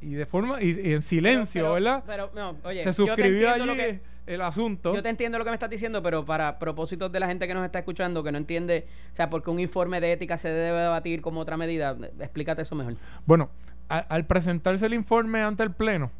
[0.00, 2.02] y de forma y, en silencio, ¿verdad?
[2.06, 4.94] Pero, no, oye, se suscribió allí el asunto.
[4.94, 7.54] Yo te entiendo lo que me estás diciendo, pero para propósitos de la gente que
[7.54, 10.80] nos está escuchando, que no entiende, o sea, porque un informe de ética se debe
[10.80, 12.96] debatir como otra medida, explícate eso mejor.
[13.26, 13.50] Bueno,
[13.88, 16.10] al presentarse el informe ante el Pleno,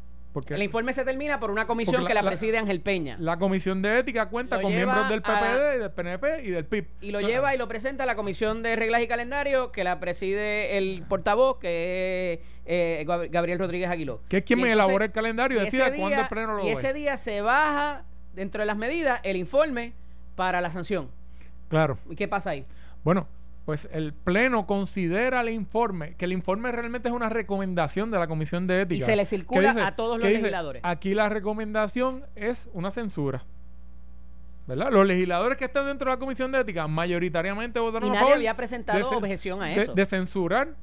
[0.49, 3.17] el informe se termina por una comisión que la, preside Ángel Peña.
[3.19, 6.87] La comisión de ética cuenta con miembros del PPD, y del PNP y del PIB.
[7.01, 9.99] Y lo lleva y lo presenta a la comisión de reglas y calendario que la
[9.99, 14.21] preside el portavoz, que es eh, Gabriel Rodríguez Aguiló.
[14.27, 16.93] Que es quien me elabora el calendario y decida cuándo el pleno lo Y ese
[16.93, 19.93] día se baja, dentro de las medidas, el informe
[20.35, 21.09] para la sanción.
[21.69, 21.97] Claro.
[22.09, 22.65] ¿Y qué pasa ahí?
[23.03, 23.27] Bueno,
[23.65, 28.27] pues el Pleno considera el informe, que el informe realmente es una recomendación de la
[28.27, 29.03] Comisión de Ética.
[29.03, 30.81] Y se le circula a todos los legisladores.
[30.85, 33.43] Aquí la recomendación es una censura.
[34.67, 34.91] ¿verdad?
[34.91, 38.55] Los legisladores que están dentro de la Comisión de Ética mayoritariamente votaron y nadie había
[38.55, 39.93] presentado objeción a eso.
[39.93, 40.75] De, censurar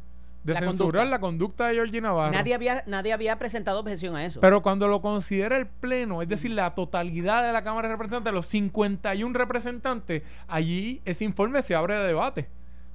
[0.42, 2.32] de censurar la conducta de Georgina Navarro.
[2.32, 4.40] Nadie había, nadie había presentado objeción a eso.
[4.40, 8.32] Pero cuando lo considera el Pleno, es decir, la totalidad de la Cámara de Representantes,
[8.32, 12.48] los 51 representantes, allí ese informe se abre de debate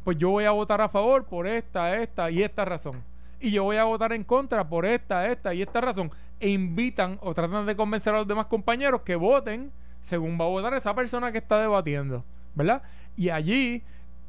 [0.08, 3.04] pues yo voy a votar a favor por esta, esta y esta razón.
[3.42, 6.12] Y yo voy a votar en contra por esta, esta y esta razón.
[6.40, 9.70] E invitan o tratan de convencer a los demás compañeros que voten
[10.02, 12.24] según va a votar esa persona que está debatiendo.
[12.56, 12.84] ¿Verdad?
[13.18, 13.84] Y allí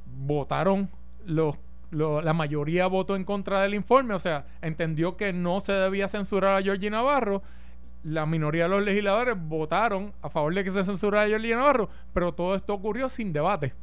[0.05, 0.91] votaron
[1.25, 1.57] los
[1.93, 6.59] la mayoría votó en contra del informe, o sea, entendió que no se debía censurar
[6.59, 7.41] a Georgie Navarro.
[8.03, 11.89] La minoría de los legisladores votaron a favor de que se censurara a Georgie Navarro,
[12.13, 13.75] pero todo esto ocurrió sin debate.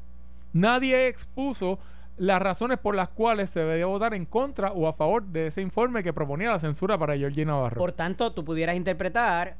[0.55, 1.79] Nadie expuso
[2.15, 5.61] las razones por las cuales se debía votar en contra o a favor de ese
[5.61, 7.77] informe que proponía la censura para Georgie Navarro.
[7.77, 9.57] Por tanto, tú pudieras interpretar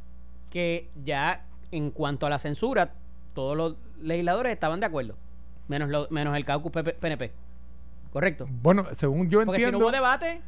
[0.49, 2.93] que ya en cuanto a la censura,
[3.33, 5.15] todos los legisladores estaban de acuerdo,
[5.67, 7.33] menos, menos el caucus PNP.
[8.15, 8.47] Correcto.
[8.49, 9.45] Bueno, según yo entiendo.
[9.47, 10.41] Porque si no hubo debate,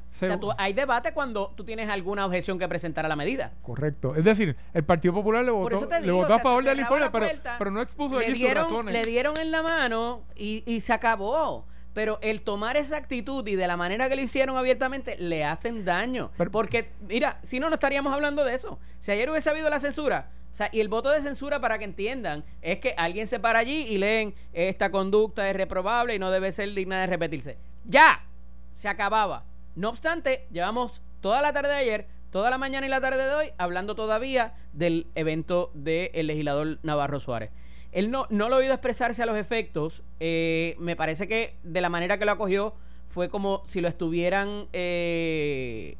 [0.58, 3.51] hay debate cuando tú tienes alguna objeción que presentar a la medida.
[3.62, 4.15] Correcto.
[4.15, 7.27] Es decir, el Partido Popular le votó, le votó a favor del informe, pero,
[7.60, 8.93] pero, no expuso allí sus razones.
[8.93, 11.65] Le dieron en la mano y, y se acabó
[11.97, 15.83] pero el tomar esa actitud y de la manera que lo hicieron abiertamente le hacen
[15.83, 16.29] daño.
[16.51, 18.77] porque, mira, si no, no estaríamos hablando de eso.
[18.99, 21.86] Si ayer hubiese habido la censura, o sea, y el voto de censura, para que
[21.86, 26.29] entiendan, es que alguien se para allí y leen esta conducta es reprobable y no
[26.29, 27.57] debe ser digna de repetirse.
[27.83, 28.23] Ya,
[28.71, 29.45] se acababa.
[29.75, 33.33] No obstante, llevamos toda la tarde de ayer, toda la mañana y la tarde de
[33.33, 37.49] hoy hablando todavía del evento del legislador Navarro Suárez.
[37.91, 40.04] Él no, no lo ha oído expresarse a los efectos.
[40.19, 42.73] Eh, me parece que de la manera que lo acogió
[43.10, 45.97] fue como si lo estuvieran eh,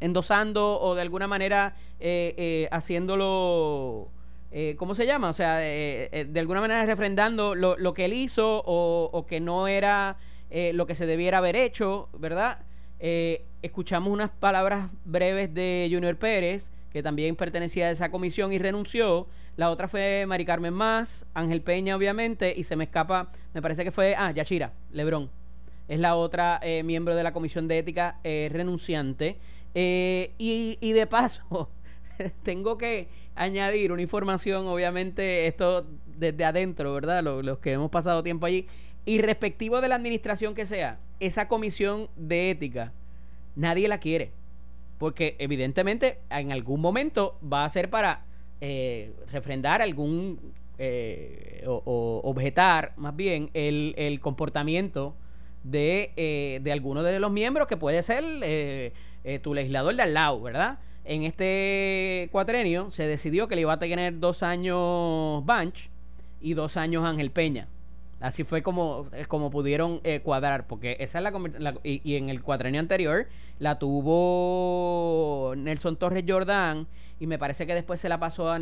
[0.00, 4.08] endosando o de alguna manera eh, haciéndolo.
[4.78, 5.28] ¿Cómo se llama?
[5.28, 9.68] O sea, de alguna manera refrendando lo, lo que él hizo o, o que no
[9.68, 10.16] era
[10.72, 12.60] lo que se debiera haber hecho, ¿verdad?
[12.98, 19.26] Escuchamos unas palabras breves de Junior Pérez que también pertenecía a esa comisión y renunció.
[19.58, 23.84] La otra fue Mari Carmen Más, Ángel Peña, obviamente, y se me escapa, me parece
[23.84, 25.28] que fue, ah, Yachira, Lebrón.
[25.88, 29.36] Es la otra eh, miembro de la comisión de ética eh, renunciante.
[29.74, 31.68] Eh, y, y de paso,
[32.42, 37.22] tengo que añadir una información, obviamente, esto desde adentro, ¿verdad?
[37.22, 38.68] Los, los que hemos pasado tiempo allí.
[39.04, 42.92] Y respectivo de la administración que sea, esa comisión de ética,
[43.54, 44.32] nadie la quiere.
[44.98, 48.24] Porque evidentemente en algún momento va a ser para
[48.60, 50.40] eh, refrendar algún
[50.78, 55.14] eh, o, objetar más bien el, el comportamiento
[55.64, 58.24] de, eh, de alguno de los miembros que puede ser
[59.42, 60.78] tu legislador de al lado, ¿verdad?
[61.04, 65.88] En este cuatrenio se decidió que le iba a tener dos años Banch
[66.40, 67.68] y dos años Ángel Peña.
[68.20, 71.24] Así fue como, eh, como pudieron eh, cuadrar, porque esa es
[71.58, 73.26] la, y, en el cuatrenio anterior
[73.58, 76.86] la tuvo Nelson Torres Jordán
[77.20, 78.58] y me parece que después se la pasó a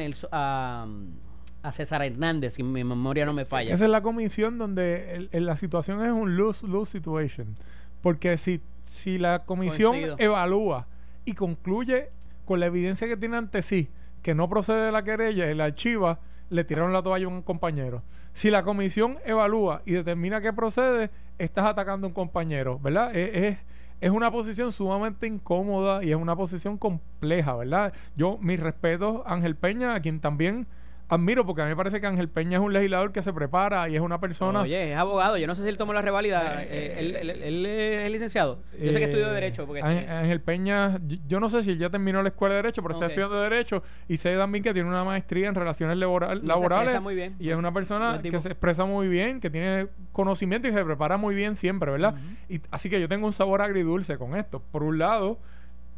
[1.63, 3.73] a, César Hernández, si mi memoria no me falla.
[3.73, 7.57] Esa es la comisión donde la situación es un lose-lose situation.
[8.03, 10.89] Porque si, si la comisión evalúa
[11.25, 12.11] y concluye
[12.45, 13.89] con la evidencia que tiene ante sí
[14.25, 16.19] que no procede de la querella y la archiva
[16.51, 18.03] le tiraron la toalla a un compañero.
[18.33, 23.15] Si la comisión evalúa y determina que procede, estás atacando a un compañero, ¿verdad?
[23.15, 23.59] Es,
[24.01, 27.95] es, una posición sumamente incómoda y es una posición compleja, ¿verdad?
[28.17, 30.67] Yo, mis respetos Ángel Peña, a quien también
[31.09, 33.89] admiro porque a mí me parece que Ángel Peña es un legislador que se prepara
[33.89, 34.63] y es una persona...
[34.63, 35.37] Oye, es abogado.
[35.37, 36.63] Yo no sé si él tomó la revalida.
[36.63, 38.61] Eh, Eh, él, él- él es licenciado.
[38.81, 39.67] Yo sé que estudió Eh, Derecho.
[39.67, 43.07] Porque Ángel, Peña, yo- no sé si ya terminó la escuela de Derecho, pero está
[43.07, 47.01] estudiando Derecho y sé también que tiene una maestría en relaciones laboral- No, laborales.
[47.01, 47.37] muy bien.
[47.39, 51.17] Y es una persona que se expresa muy bien, que tiene conocimiento y se prepara
[51.17, 52.15] muy bien siempre, ¿verdad?
[52.49, 54.63] y, así que yo tengo un sabor agridulce con esto.
[54.73, 55.39] Por un lado,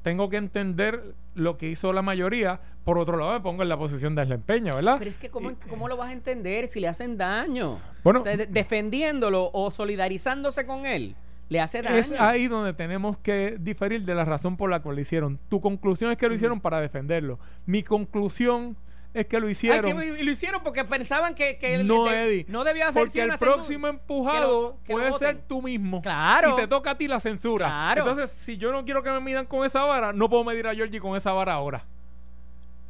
[0.07, 2.61] tengo que entender lo que hizo la mayoría.
[2.85, 4.99] Por otro lado, me pongo en la posición de Ángel Peña, ¿verdad?
[5.01, 7.81] Pero es que, ¿cómo, Y- ¿cómo lo vas a entender si le hacen daño?
[8.05, 11.17] Bueno, De- de- defendiéndolo o solidarizándose con él,
[11.49, 11.97] le hace daño.
[11.97, 15.41] Es ahí donde tenemos que diferir de la razón por la cual lo hicieron.
[15.49, 17.41] Tu conclusión es que lo hicieron para defenderlo.
[17.67, 18.77] Mi conclusión
[19.21, 19.99] es que lo hicieron.
[19.99, 22.47] que- y lo hicieron porque pensaban que, que el- no, de- Eddie.
[22.49, 26.03] no debía hacer Porque el próximo empujado que lo puede ser tú mismo.
[26.03, 26.51] Claro.
[26.51, 27.67] Y te toca a ti la censura.
[27.67, 28.03] Claro.
[28.03, 30.75] Entonces, si yo no quiero que me midan con esa vara, no puedo medir a
[30.75, 31.85] Georgie con esa vara ahora.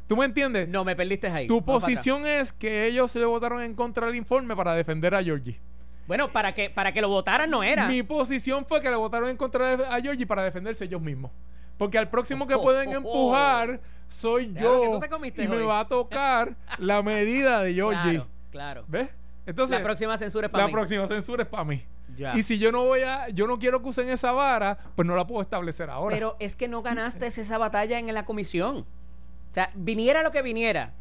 [0.07, 0.69] ¿Tú me entiendes?
[0.69, 1.47] No, me perdiste ahí.
[1.47, 5.59] tu posición es que ellos se votaron en contra del informe para defender a Georgie.
[6.07, 7.85] Bueno, para que, para que lo votaran no era.
[7.87, 11.31] Mi posición fue que le votaron en contra de, a Georgie para defenderse ellos mismos.
[11.77, 14.93] Porque al próximo que pueden empujar soy yo.
[14.93, 18.11] tú te comiste Y me va a tocar la medida de Georgie.
[18.11, 18.85] Claro, claro.
[18.87, 19.09] ¿Ves?
[19.45, 20.73] Entonces, la próxima censura es para la mí.
[20.73, 21.85] próxima censura es para mí.
[22.17, 22.35] Ya.
[22.35, 25.15] Y si yo no voy a, yo no quiero que usen esa vara, pues no
[25.15, 26.15] la puedo establecer ahora.
[26.15, 28.77] Pero es que no ganaste esa batalla en la comisión.
[28.79, 30.93] O sea, viniera lo que viniera,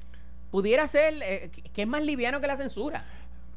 [0.50, 3.04] pudiera ser eh, que es más liviano que la censura.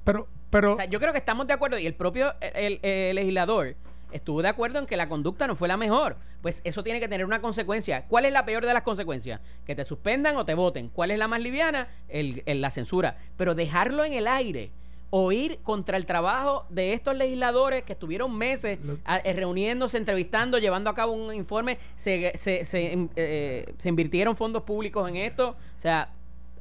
[0.03, 3.15] pero, pero, O sea, yo creo que estamos de acuerdo y el propio el, el
[3.15, 3.75] legislador
[4.12, 6.17] estuvo de acuerdo en que la conducta no fue la mejor.
[6.41, 8.06] Pues eso tiene que tener una consecuencia.
[8.08, 9.41] ¿Cuál es la peor de las consecuencias?
[9.65, 10.89] Que te suspendan o te voten.
[10.89, 11.88] ¿Cuál es la más liviana?
[12.08, 13.17] El, el- la censura.
[13.38, 14.72] Pero dejarlo en el aire
[15.12, 20.60] o ir contra el trabajo de estos legisladores que estuvieron meses a- eh, reuniéndose, entrevistando,
[20.60, 25.56] llevando a cabo un informe, se, se, se, eh, se invirtieron fondos públicos en esto.
[25.78, 26.10] O sea,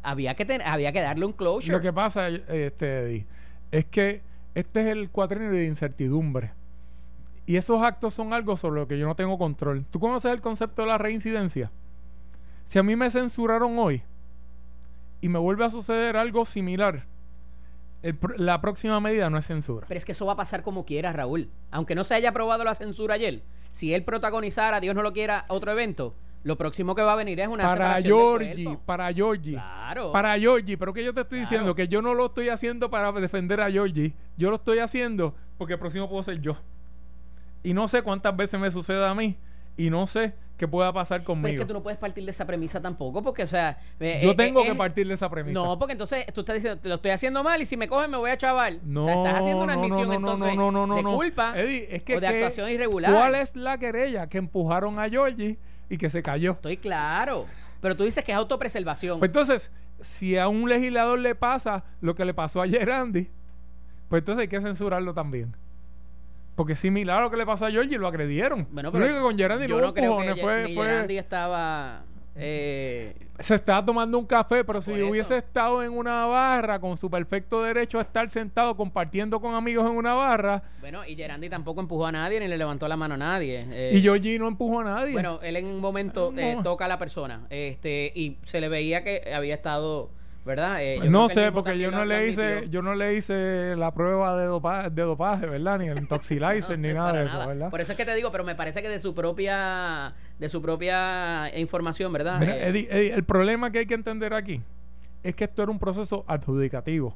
[0.03, 1.73] había que, ten- había que darle un closure.
[1.77, 3.27] lo que pasa, este, Eddie,
[3.71, 4.23] es que
[4.55, 6.53] este es el cuatrenio de incertidumbre.
[7.49, 9.87] Y esos actos son algo sobre lo que yo no tengo control.
[9.91, 11.71] ¿Tú conoces el concepto de la reincidencia?
[12.67, 14.03] Si a mí me censuraron hoy
[15.23, 17.07] y me vuelve a suceder algo similar,
[18.03, 19.87] el la próxima medida no es censura.
[19.89, 21.49] Pero es que eso va a pasar como quiera, Raúl.
[21.71, 25.47] Aunque no se haya aprobado la censura ayer, si él protagonizara, Dios no lo quiera,
[25.49, 29.11] otro evento, lo próximo que va a venir es una para separación del Georgie, para
[29.11, 29.53] Georgie.
[29.55, 30.13] Claro.
[30.13, 31.51] Para Georgie, pero que yo te estoy Claro.
[31.51, 34.13] diciendo que yo no lo estoy haciendo para defender a Georgie.
[34.37, 36.59] Yo lo estoy haciendo porque el próximo puedo ser yo.
[37.63, 39.37] Y no sé cuántas veces me suceda a mí.
[39.77, 41.63] Y no sé qué pueda pasar Pero es conmigo.
[41.63, 43.79] que tú no puedes partir de esa premisa tampoco, porque, o sea.
[44.01, 45.55] eh, yo eh, tengo eh, que es- partir de esa premisa.
[45.55, 48.17] No, porque entonces tú estás diciendo, lo estoy haciendo mal y si me cogen me
[48.17, 48.81] voy a chaval.
[48.83, 51.53] No, o sea, estás haciendo una admisión no, no, entonces no, no, no, de culpa
[51.57, 53.13] Eddie, es que, o de que- actuación irregular.
[53.13, 56.53] ¿Cuál es la querella que empujaron a Georgie y que se cayó?
[56.53, 57.47] Estoy claro.
[57.81, 59.21] Pero tú dices que es autopreservación.
[59.21, 63.31] Pues entonces, si a un legislador le pasa lo que le pasó ayer a Andy,
[64.09, 65.55] pues entonces hay que censurarlo también.
[66.59, 68.67] Porque es similar a lo que le pasó a Georgie, lo agredieron.
[68.73, 71.17] Bueno, Lo pero único que con Gerandi yo no creo que fue, ni fue- Gerandi
[71.19, 72.03] estaba
[72.41, 75.09] eh, se estaba tomando un café, pero si Por eso.
[75.09, 79.89] hubiese estado en una barra con su perfecto derecho a estar sentado compartiendo con amigos
[79.89, 83.15] en una barra, Bueno, y Gerandi tampoco empujó a nadie ni le levantó la mano
[83.15, 83.61] a nadie.
[83.71, 85.13] Eh, y Georgie no empujó a nadie.
[85.13, 86.41] Bueno, él en un momento No.
[86.41, 90.11] eh, toca a la persona este y se le veía que había estado,
[90.45, 90.83] ¿verdad?
[90.83, 92.71] Eh, no sé, porque yo no le hice, admitió.
[92.71, 95.79] yo no le hice la prueba de, dopa- de dopaje, ¿verdad?
[95.79, 97.47] Ni el intoxilizer, ni nada de eso, nada.
[97.47, 97.71] ¿verdad?
[97.71, 100.63] Por eso es que te digo, pero me parece que de su propia de su
[100.63, 102.39] propia información, ¿verdad?
[102.41, 104.63] Mira, Eh, Eddie, Eddie, el problema que hay que entender aquí
[105.23, 107.15] es que esto era un proceso adjudicativo.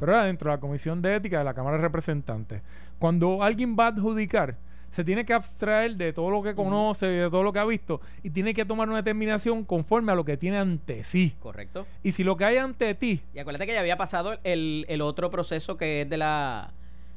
[0.00, 2.62] Pero era dentro de la Comisión de Ética de la Cámara de Representantes.
[2.98, 4.56] Cuando alguien va a adjudicar,
[4.94, 8.00] se tiene que abstraer de todo lo que conoce, de todo lo que ha visto,
[8.22, 11.34] y tiene que tomar una determinación conforme a lo que tiene ante sí.
[11.40, 11.84] correcto.
[12.04, 15.02] Y si lo que hay ante ti, Y acuérdate que ya había pasado el, el
[15.02, 16.74] otro proceso que es de la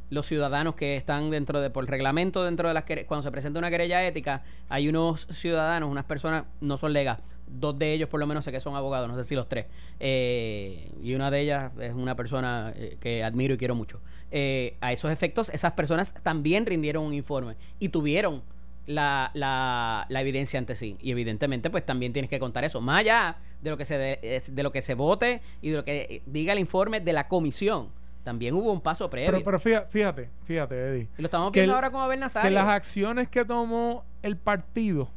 [0.09, 3.69] los ciudadanos que están dentro de por reglamento dentro de las cuando se presenta una
[3.69, 8.27] querella ética hay unos ciudadanos unas personas no son legas dos de ellos por lo
[8.27, 9.65] menos sé que son abogados no sé si los tres
[9.99, 13.99] eh, y una de ellas es una persona eh, que admiro y quiero mucho
[14.31, 18.41] Eh, a esos efectos esas personas también rindieron un informe y tuvieron
[18.85, 20.95] la, la, la evidencia ante sí.
[21.01, 22.79] Y evidentemente, pues también tienes que contar eso.
[22.79, 25.97] Más allá de lo que se de, lo que se vote y de lo que
[26.09, 27.89] eh, diga el informe de la comisión.
[28.23, 29.31] También hubo un paso previo.
[29.31, 31.07] pero, pero fíjate, fíjate, fíjate, Eddie.
[31.17, 32.47] y lo estamos viendo el- ahora con Abel Nazario.
[32.49, 35.09] que las acciones que tomó el partido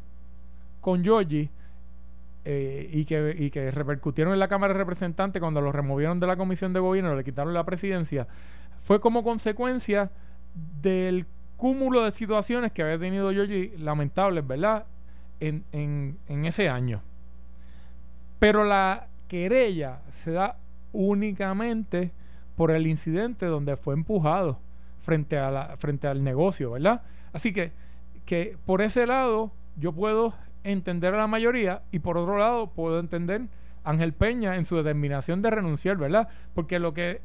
[0.81, 1.49] con Georgie
[2.45, 6.27] eh, y, que, y que repercutieron en la Cámara de Representantes cuando lo removieron de
[6.27, 8.27] la Comisión de Gobierno, le quitaron la presidencia,
[8.83, 10.11] fue como consecuencia
[10.81, 11.27] del
[11.57, 14.87] cúmulo de situaciones que había tenido Georgie, lamentables, ¿verdad?
[15.41, 17.03] En, en, en ese año.
[18.39, 20.57] Pero la querella se da
[20.93, 22.13] únicamente
[22.57, 24.59] por el incidente donde fue empujado
[25.01, 27.03] frente, a la, frente al negocio, ¿verdad?
[27.33, 27.73] Así que,
[28.25, 30.35] que por ese lado yo puedo
[30.65, 33.43] entender a la mayoría y por otro lado puedo entender
[33.85, 36.29] a Ángel Peña en su determinación de renunciar, ¿verdad?
[36.55, 37.23] Porque lo que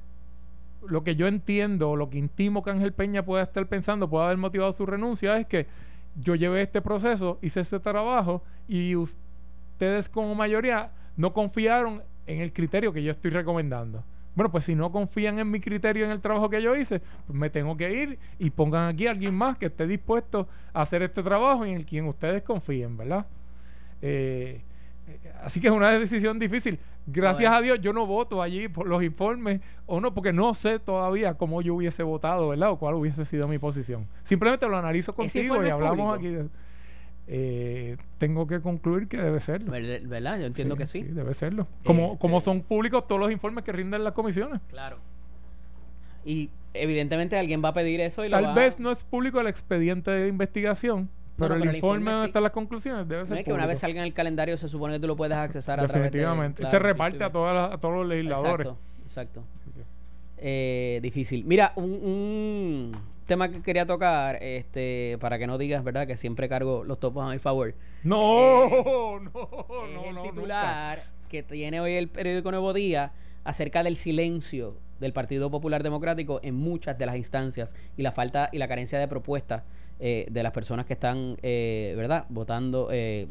[0.87, 4.37] lo que yo entiendo, lo que intimo que Ángel Peña pueda estar pensando, pueda haber
[4.37, 5.67] motivado su renuncia, es que
[6.15, 12.53] yo llevé este proceso, hice este trabajo y ustedes como mayoría no confiaron en el
[12.53, 14.03] criterio que yo estoy recomendando.
[14.35, 17.39] Bueno, pues si no confían en mi criterio en el trabajo que yo hice, pues
[17.39, 21.01] me tengo que ir y pongan aquí a alguien más que esté dispuesto a hacer
[21.01, 23.25] este trabajo y en el quien ustedes confíen, ¿verdad?
[24.01, 24.61] Eh,
[25.41, 26.79] así que es una decisión difícil.
[27.07, 30.79] Gracias a Dios yo no voto allí por los informes o no, porque no sé
[30.79, 32.71] todavía cómo yo hubiese votado, ¿verdad?
[32.71, 34.07] O cuál hubiese sido mi posición.
[34.23, 36.29] Simplemente lo analizo contigo y hablamos aquí.
[36.29, 36.47] De,
[37.27, 39.71] eh, tengo que concluir que debe serlo.
[39.71, 40.39] ¿Verdad?
[40.39, 41.01] Yo entiendo que sí.
[41.01, 41.67] Debe serlo.
[41.83, 44.61] Como, este como son públicos todos los informes que rinden las comisiones.
[44.69, 44.97] Claro.
[46.23, 50.11] Y evidentemente alguien va a pedir eso y Tal vez no es público el expediente
[50.11, 53.39] de investigación, pero, el, informe donde están las conclusiones debe ser.
[53.39, 55.79] es que una vez salga en el calendario se supone que tú lo puedes accesar
[55.79, 56.69] a través de.
[56.69, 58.67] se reparte a, todas a todos los legisladores.
[58.67, 59.43] Exacto, exacto.
[60.37, 61.45] Eh, difícil.
[61.45, 62.93] Mira, un
[63.25, 66.07] tema que quería tocar, este, para que no digas, ¿verdad?
[66.07, 67.73] Que siempre cargo los topos a mi favor.
[68.03, 68.69] No,
[69.19, 69.19] no,
[69.93, 73.11] no, es el titular que tiene hoy el periódico Nuevo Día
[73.43, 78.49] acerca del silencio del Partido Popular Democrático en muchas de las instancias y la falta
[78.51, 79.63] y la carencia de propuestas
[79.99, 82.25] eh, de las personas que están, eh, ¿verdad?
[82.29, 83.27] Votando, eh,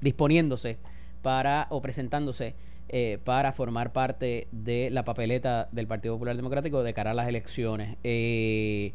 [0.00, 0.78] disponiéndose
[1.22, 2.54] para o presentándose
[2.88, 7.26] eh, para formar parte de la papeleta del Partido Popular Democrático de cara a las
[7.26, 7.96] elecciones.
[8.04, 8.92] Eh,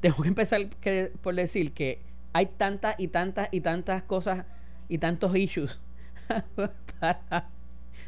[0.00, 0.66] tengo que empezar
[1.22, 2.00] por decir que
[2.32, 4.44] hay tantas y tantas y tantas cosas
[4.88, 5.80] y tantos issues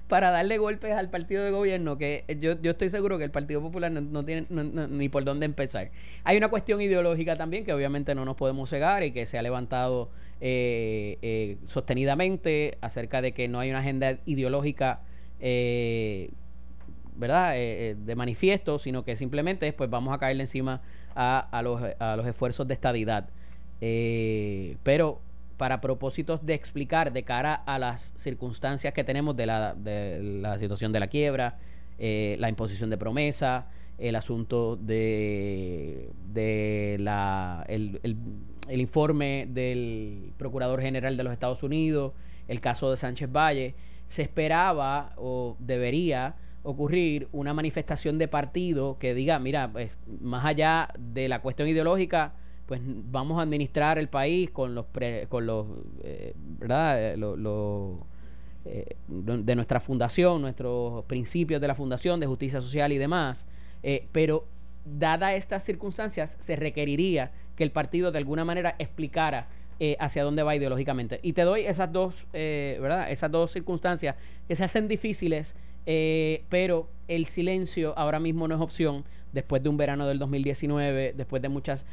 [0.09, 3.63] para, darle golpes al partido de gobierno que yo, yo estoy seguro que el Partido
[3.63, 5.93] Popular no, tiene ni por dónde empezar.
[6.25, 9.43] Hay una cuestión ideológica también que obviamente no nos podemos cegar y que se ha
[9.43, 10.11] levantado
[10.41, 15.01] eh, eh, sostenidamente acerca de que no hay una agenda ideológica,
[15.41, 16.31] eh,
[17.17, 20.83] ¿verdad?, de manifiesto, sino que simplemente pues vamos a caerle encima
[21.15, 23.31] a, los, a los esfuerzos de estadidad.
[23.81, 25.21] pero
[25.57, 30.59] para propósitos de explicar de cara a las circunstancias que tenemos de la, de la
[30.59, 31.57] situación de la quiebra,
[31.99, 37.99] la imposición de promesa, el asunto de, de la, el
[38.69, 42.13] informe del Procurador General de los Estados Unidos,
[42.49, 43.75] el caso de Sánchez Valle,
[44.07, 50.89] se esperaba o debería ocurrir una manifestación de partido que diga, mira, pues, más allá
[50.99, 52.35] de la cuestión ideológica,
[52.67, 54.87] pues vamos a administrar el país con los,
[55.29, 55.67] con los
[56.03, 57.15] eh, ¿verdad?
[57.15, 57.17] Eh,
[58.65, 63.47] eh, de nuestra fundación, nuestros principios de la fundación de justicia social y demás,
[64.11, 64.49] pero
[64.87, 70.43] dada estas circunstancias, se requeriría que el partido de alguna manera explicara eh, hacia dónde
[70.43, 71.21] va ideológicamente.
[71.23, 73.11] Y te doy esas dos, eh, ¿verdad?
[73.11, 74.17] Esas dos circunstancias
[74.49, 79.69] que se hacen difíciles, eh, pero el silencio ahora mismo no es opción después de
[79.69, 81.85] un verano del 2019, después de muchas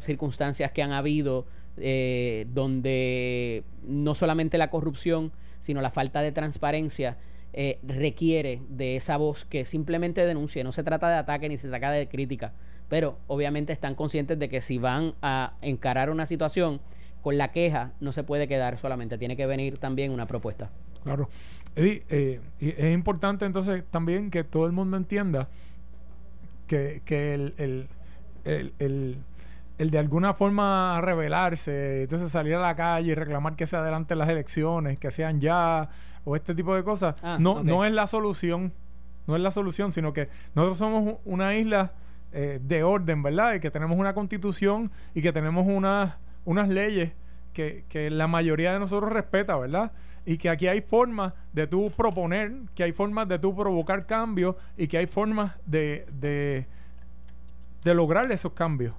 [0.00, 1.44] circunstancias que han habido,
[1.76, 7.18] donde no solamente la corrupción, sino la falta de transparencia
[7.56, 10.62] eh, requiere de esa voz que simplemente denuncie.
[10.62, 12.52] No se trata de ataque ni se trata de crítica,
[12.88, 16.80] pero obviamente están conscientes de que si van a encarar una situación
[17.22, 20.70] con la queja, no se puede quedar solamente, tiene que venir también una propuesta.
[21.02, 21.28] Claro.
[21.74, 25.48] Eddie, eh, es importante entonces también que todo el mundo entienda
[26.66, 27.88] que, que el, el,
[28.44, 29.16] el, el
[29.78, 34.28] de alguna forma rebelarse, entonces salir a la calle y reclamar que se adelanten las
[34.28, 35.88] elecciones, que sean ya,
[36.24, 38.72] o este tipo de cosas, ah, no, no es la solución,
[39.26, 41.92] no es la solución, sino que nosotros somos una isla
[42.32, 43.54] eh, de orden, ¿verdad?
[43.54, 46.14] Y que tenemos una constitución y que tenemos unas
[46.46, 47.12] unas leyes
[47.52, 49.92] que, que, la mayoría de nosotros respeta, ¿verdad?
[50.24, 54.56] Y que aquí hay formas de tú proponer, que hay formas de tú provocar cambios
[54.76, 56.66] y que hay formas de, de,
[57.84, 58.94] de lograr esos cambios.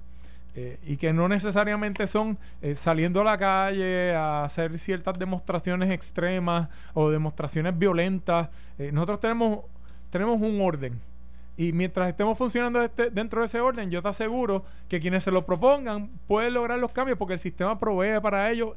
[0.60, 5.88] Eh, y que no necesariamente son eh, saliendo a la calle a hacer ciertas demostraciones
[5.92, 8.48] extremas o demostraciones violentas.
[8.76, 9.60] Eh, nosotros tenemos,
[10.10, 11.00] tenemos un orden.
[11.56, 15.30] Y mientras estemos funcionando este, dentro de ese orden, yo te aseguro que quienes se
[15.30, 18.76] lo propongan pueden lograr los cambios porque el sistema provee para ello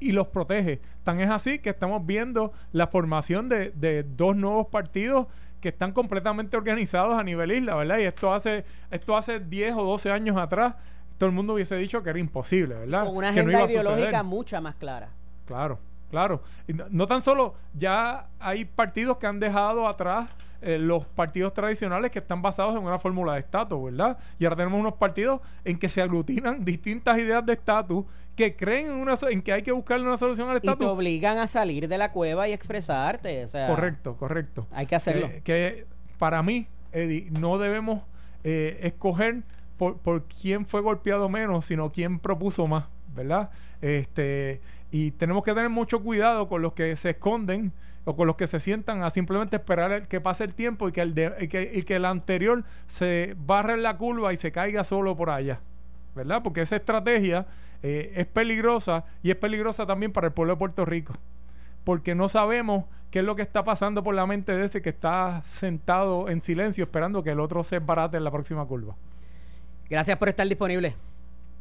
[0.00, 0.80] y los protege.
[1.04, 5.28] Tan es así que estamos viendo la formación de, de dos nuevos partidos
[5.60, 7.98] que están completamente organizados a nivel isla, ¿verdad?
[7.98, 10.74] Y esto hace, esto hace 10 o 12 años atrás,
[11.18, 13.04] todo el mundo hubiese dicho que era imposible, ¿verdad?
[13.04, 15.10] Con una que agenda ideológica mucha más clara.
[15.46, 15.78] Claro,
[16.10, 16.42] claro.
[16.66, 20.28] Y no, tan solo, ya hay partidos que han dejado atrás
[20.60, 24.16] eh, los partidos tradicionales que están basados en una fórmula de estatus, ¿verdad?
[24.38, 28.04] Y ahora tenemos unos partidos en que se aglutinan distintas ideas de estatus
[28.36, 30.76] que creen en, una, en que hay que buscarle una solución al estatus.
[30.76, 33.44] Y te obligan a salir de la cueva y expresarte.
[33.44, 34.66] O sea, correcto, correcto.
[34.72, 35.28] Hay que hacerlo.
[35.44, 35.86] Que,
[36.18, 38.02] para mí, Eddie, no debemos
[38.44, 39.42] eh, escoger
[39.90, 43.50] por, quién fue golpeado menos, sino quién propuso más, ¿verdad?
[43.80, 44.60] Este,
[44.90, 47.72] y tenemos que tener mucho cuidado con los que se esconden
[48.04, 51.00] o con los que se sientan a simplemente esperar que pase el tiempo y que
[51.00, 55.30] el, de, que el anterior se barre en la curva y se caiga solo por
[55.30, 55.60] allá.
[56.14, 56.42] ¿Verdad?
[56.42, 57.46] Porque esa estrategia
[57.82, 61.14] eh, es peligrosa y es peligrosa también para el pueblo de Puerto Rico.
[61.84, 64.90] Porque no sabemos qué es lo que está pasando por la mente de ese que
[64.90, 68.94] está sentado en silencio esperando que el otro se barate en la próxima curva.
[69.92, 70.94] Gracias por estar disponible.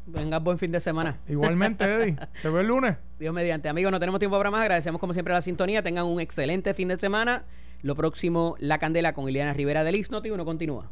[0.06, 1.20] Venga, buen fin de semana.
[1.28, 2.16] Igualmente, Eddie.
[2.42, 2.96] Te veo el lunes.
[3.20, 3.68] Dios mediante.
[3.68, 4.62] Amigos, no tenemos tiempo para más.
[4.62, 5.84] Agradecemos como siempre la sintonía.
[5.84, 7.44] Tengan un excelente fin de semana.
[7.82, 10.32] Lo próximo, La Candela con Ileana Rivera del Noti.
[10.32, 10.90] Uno continúa.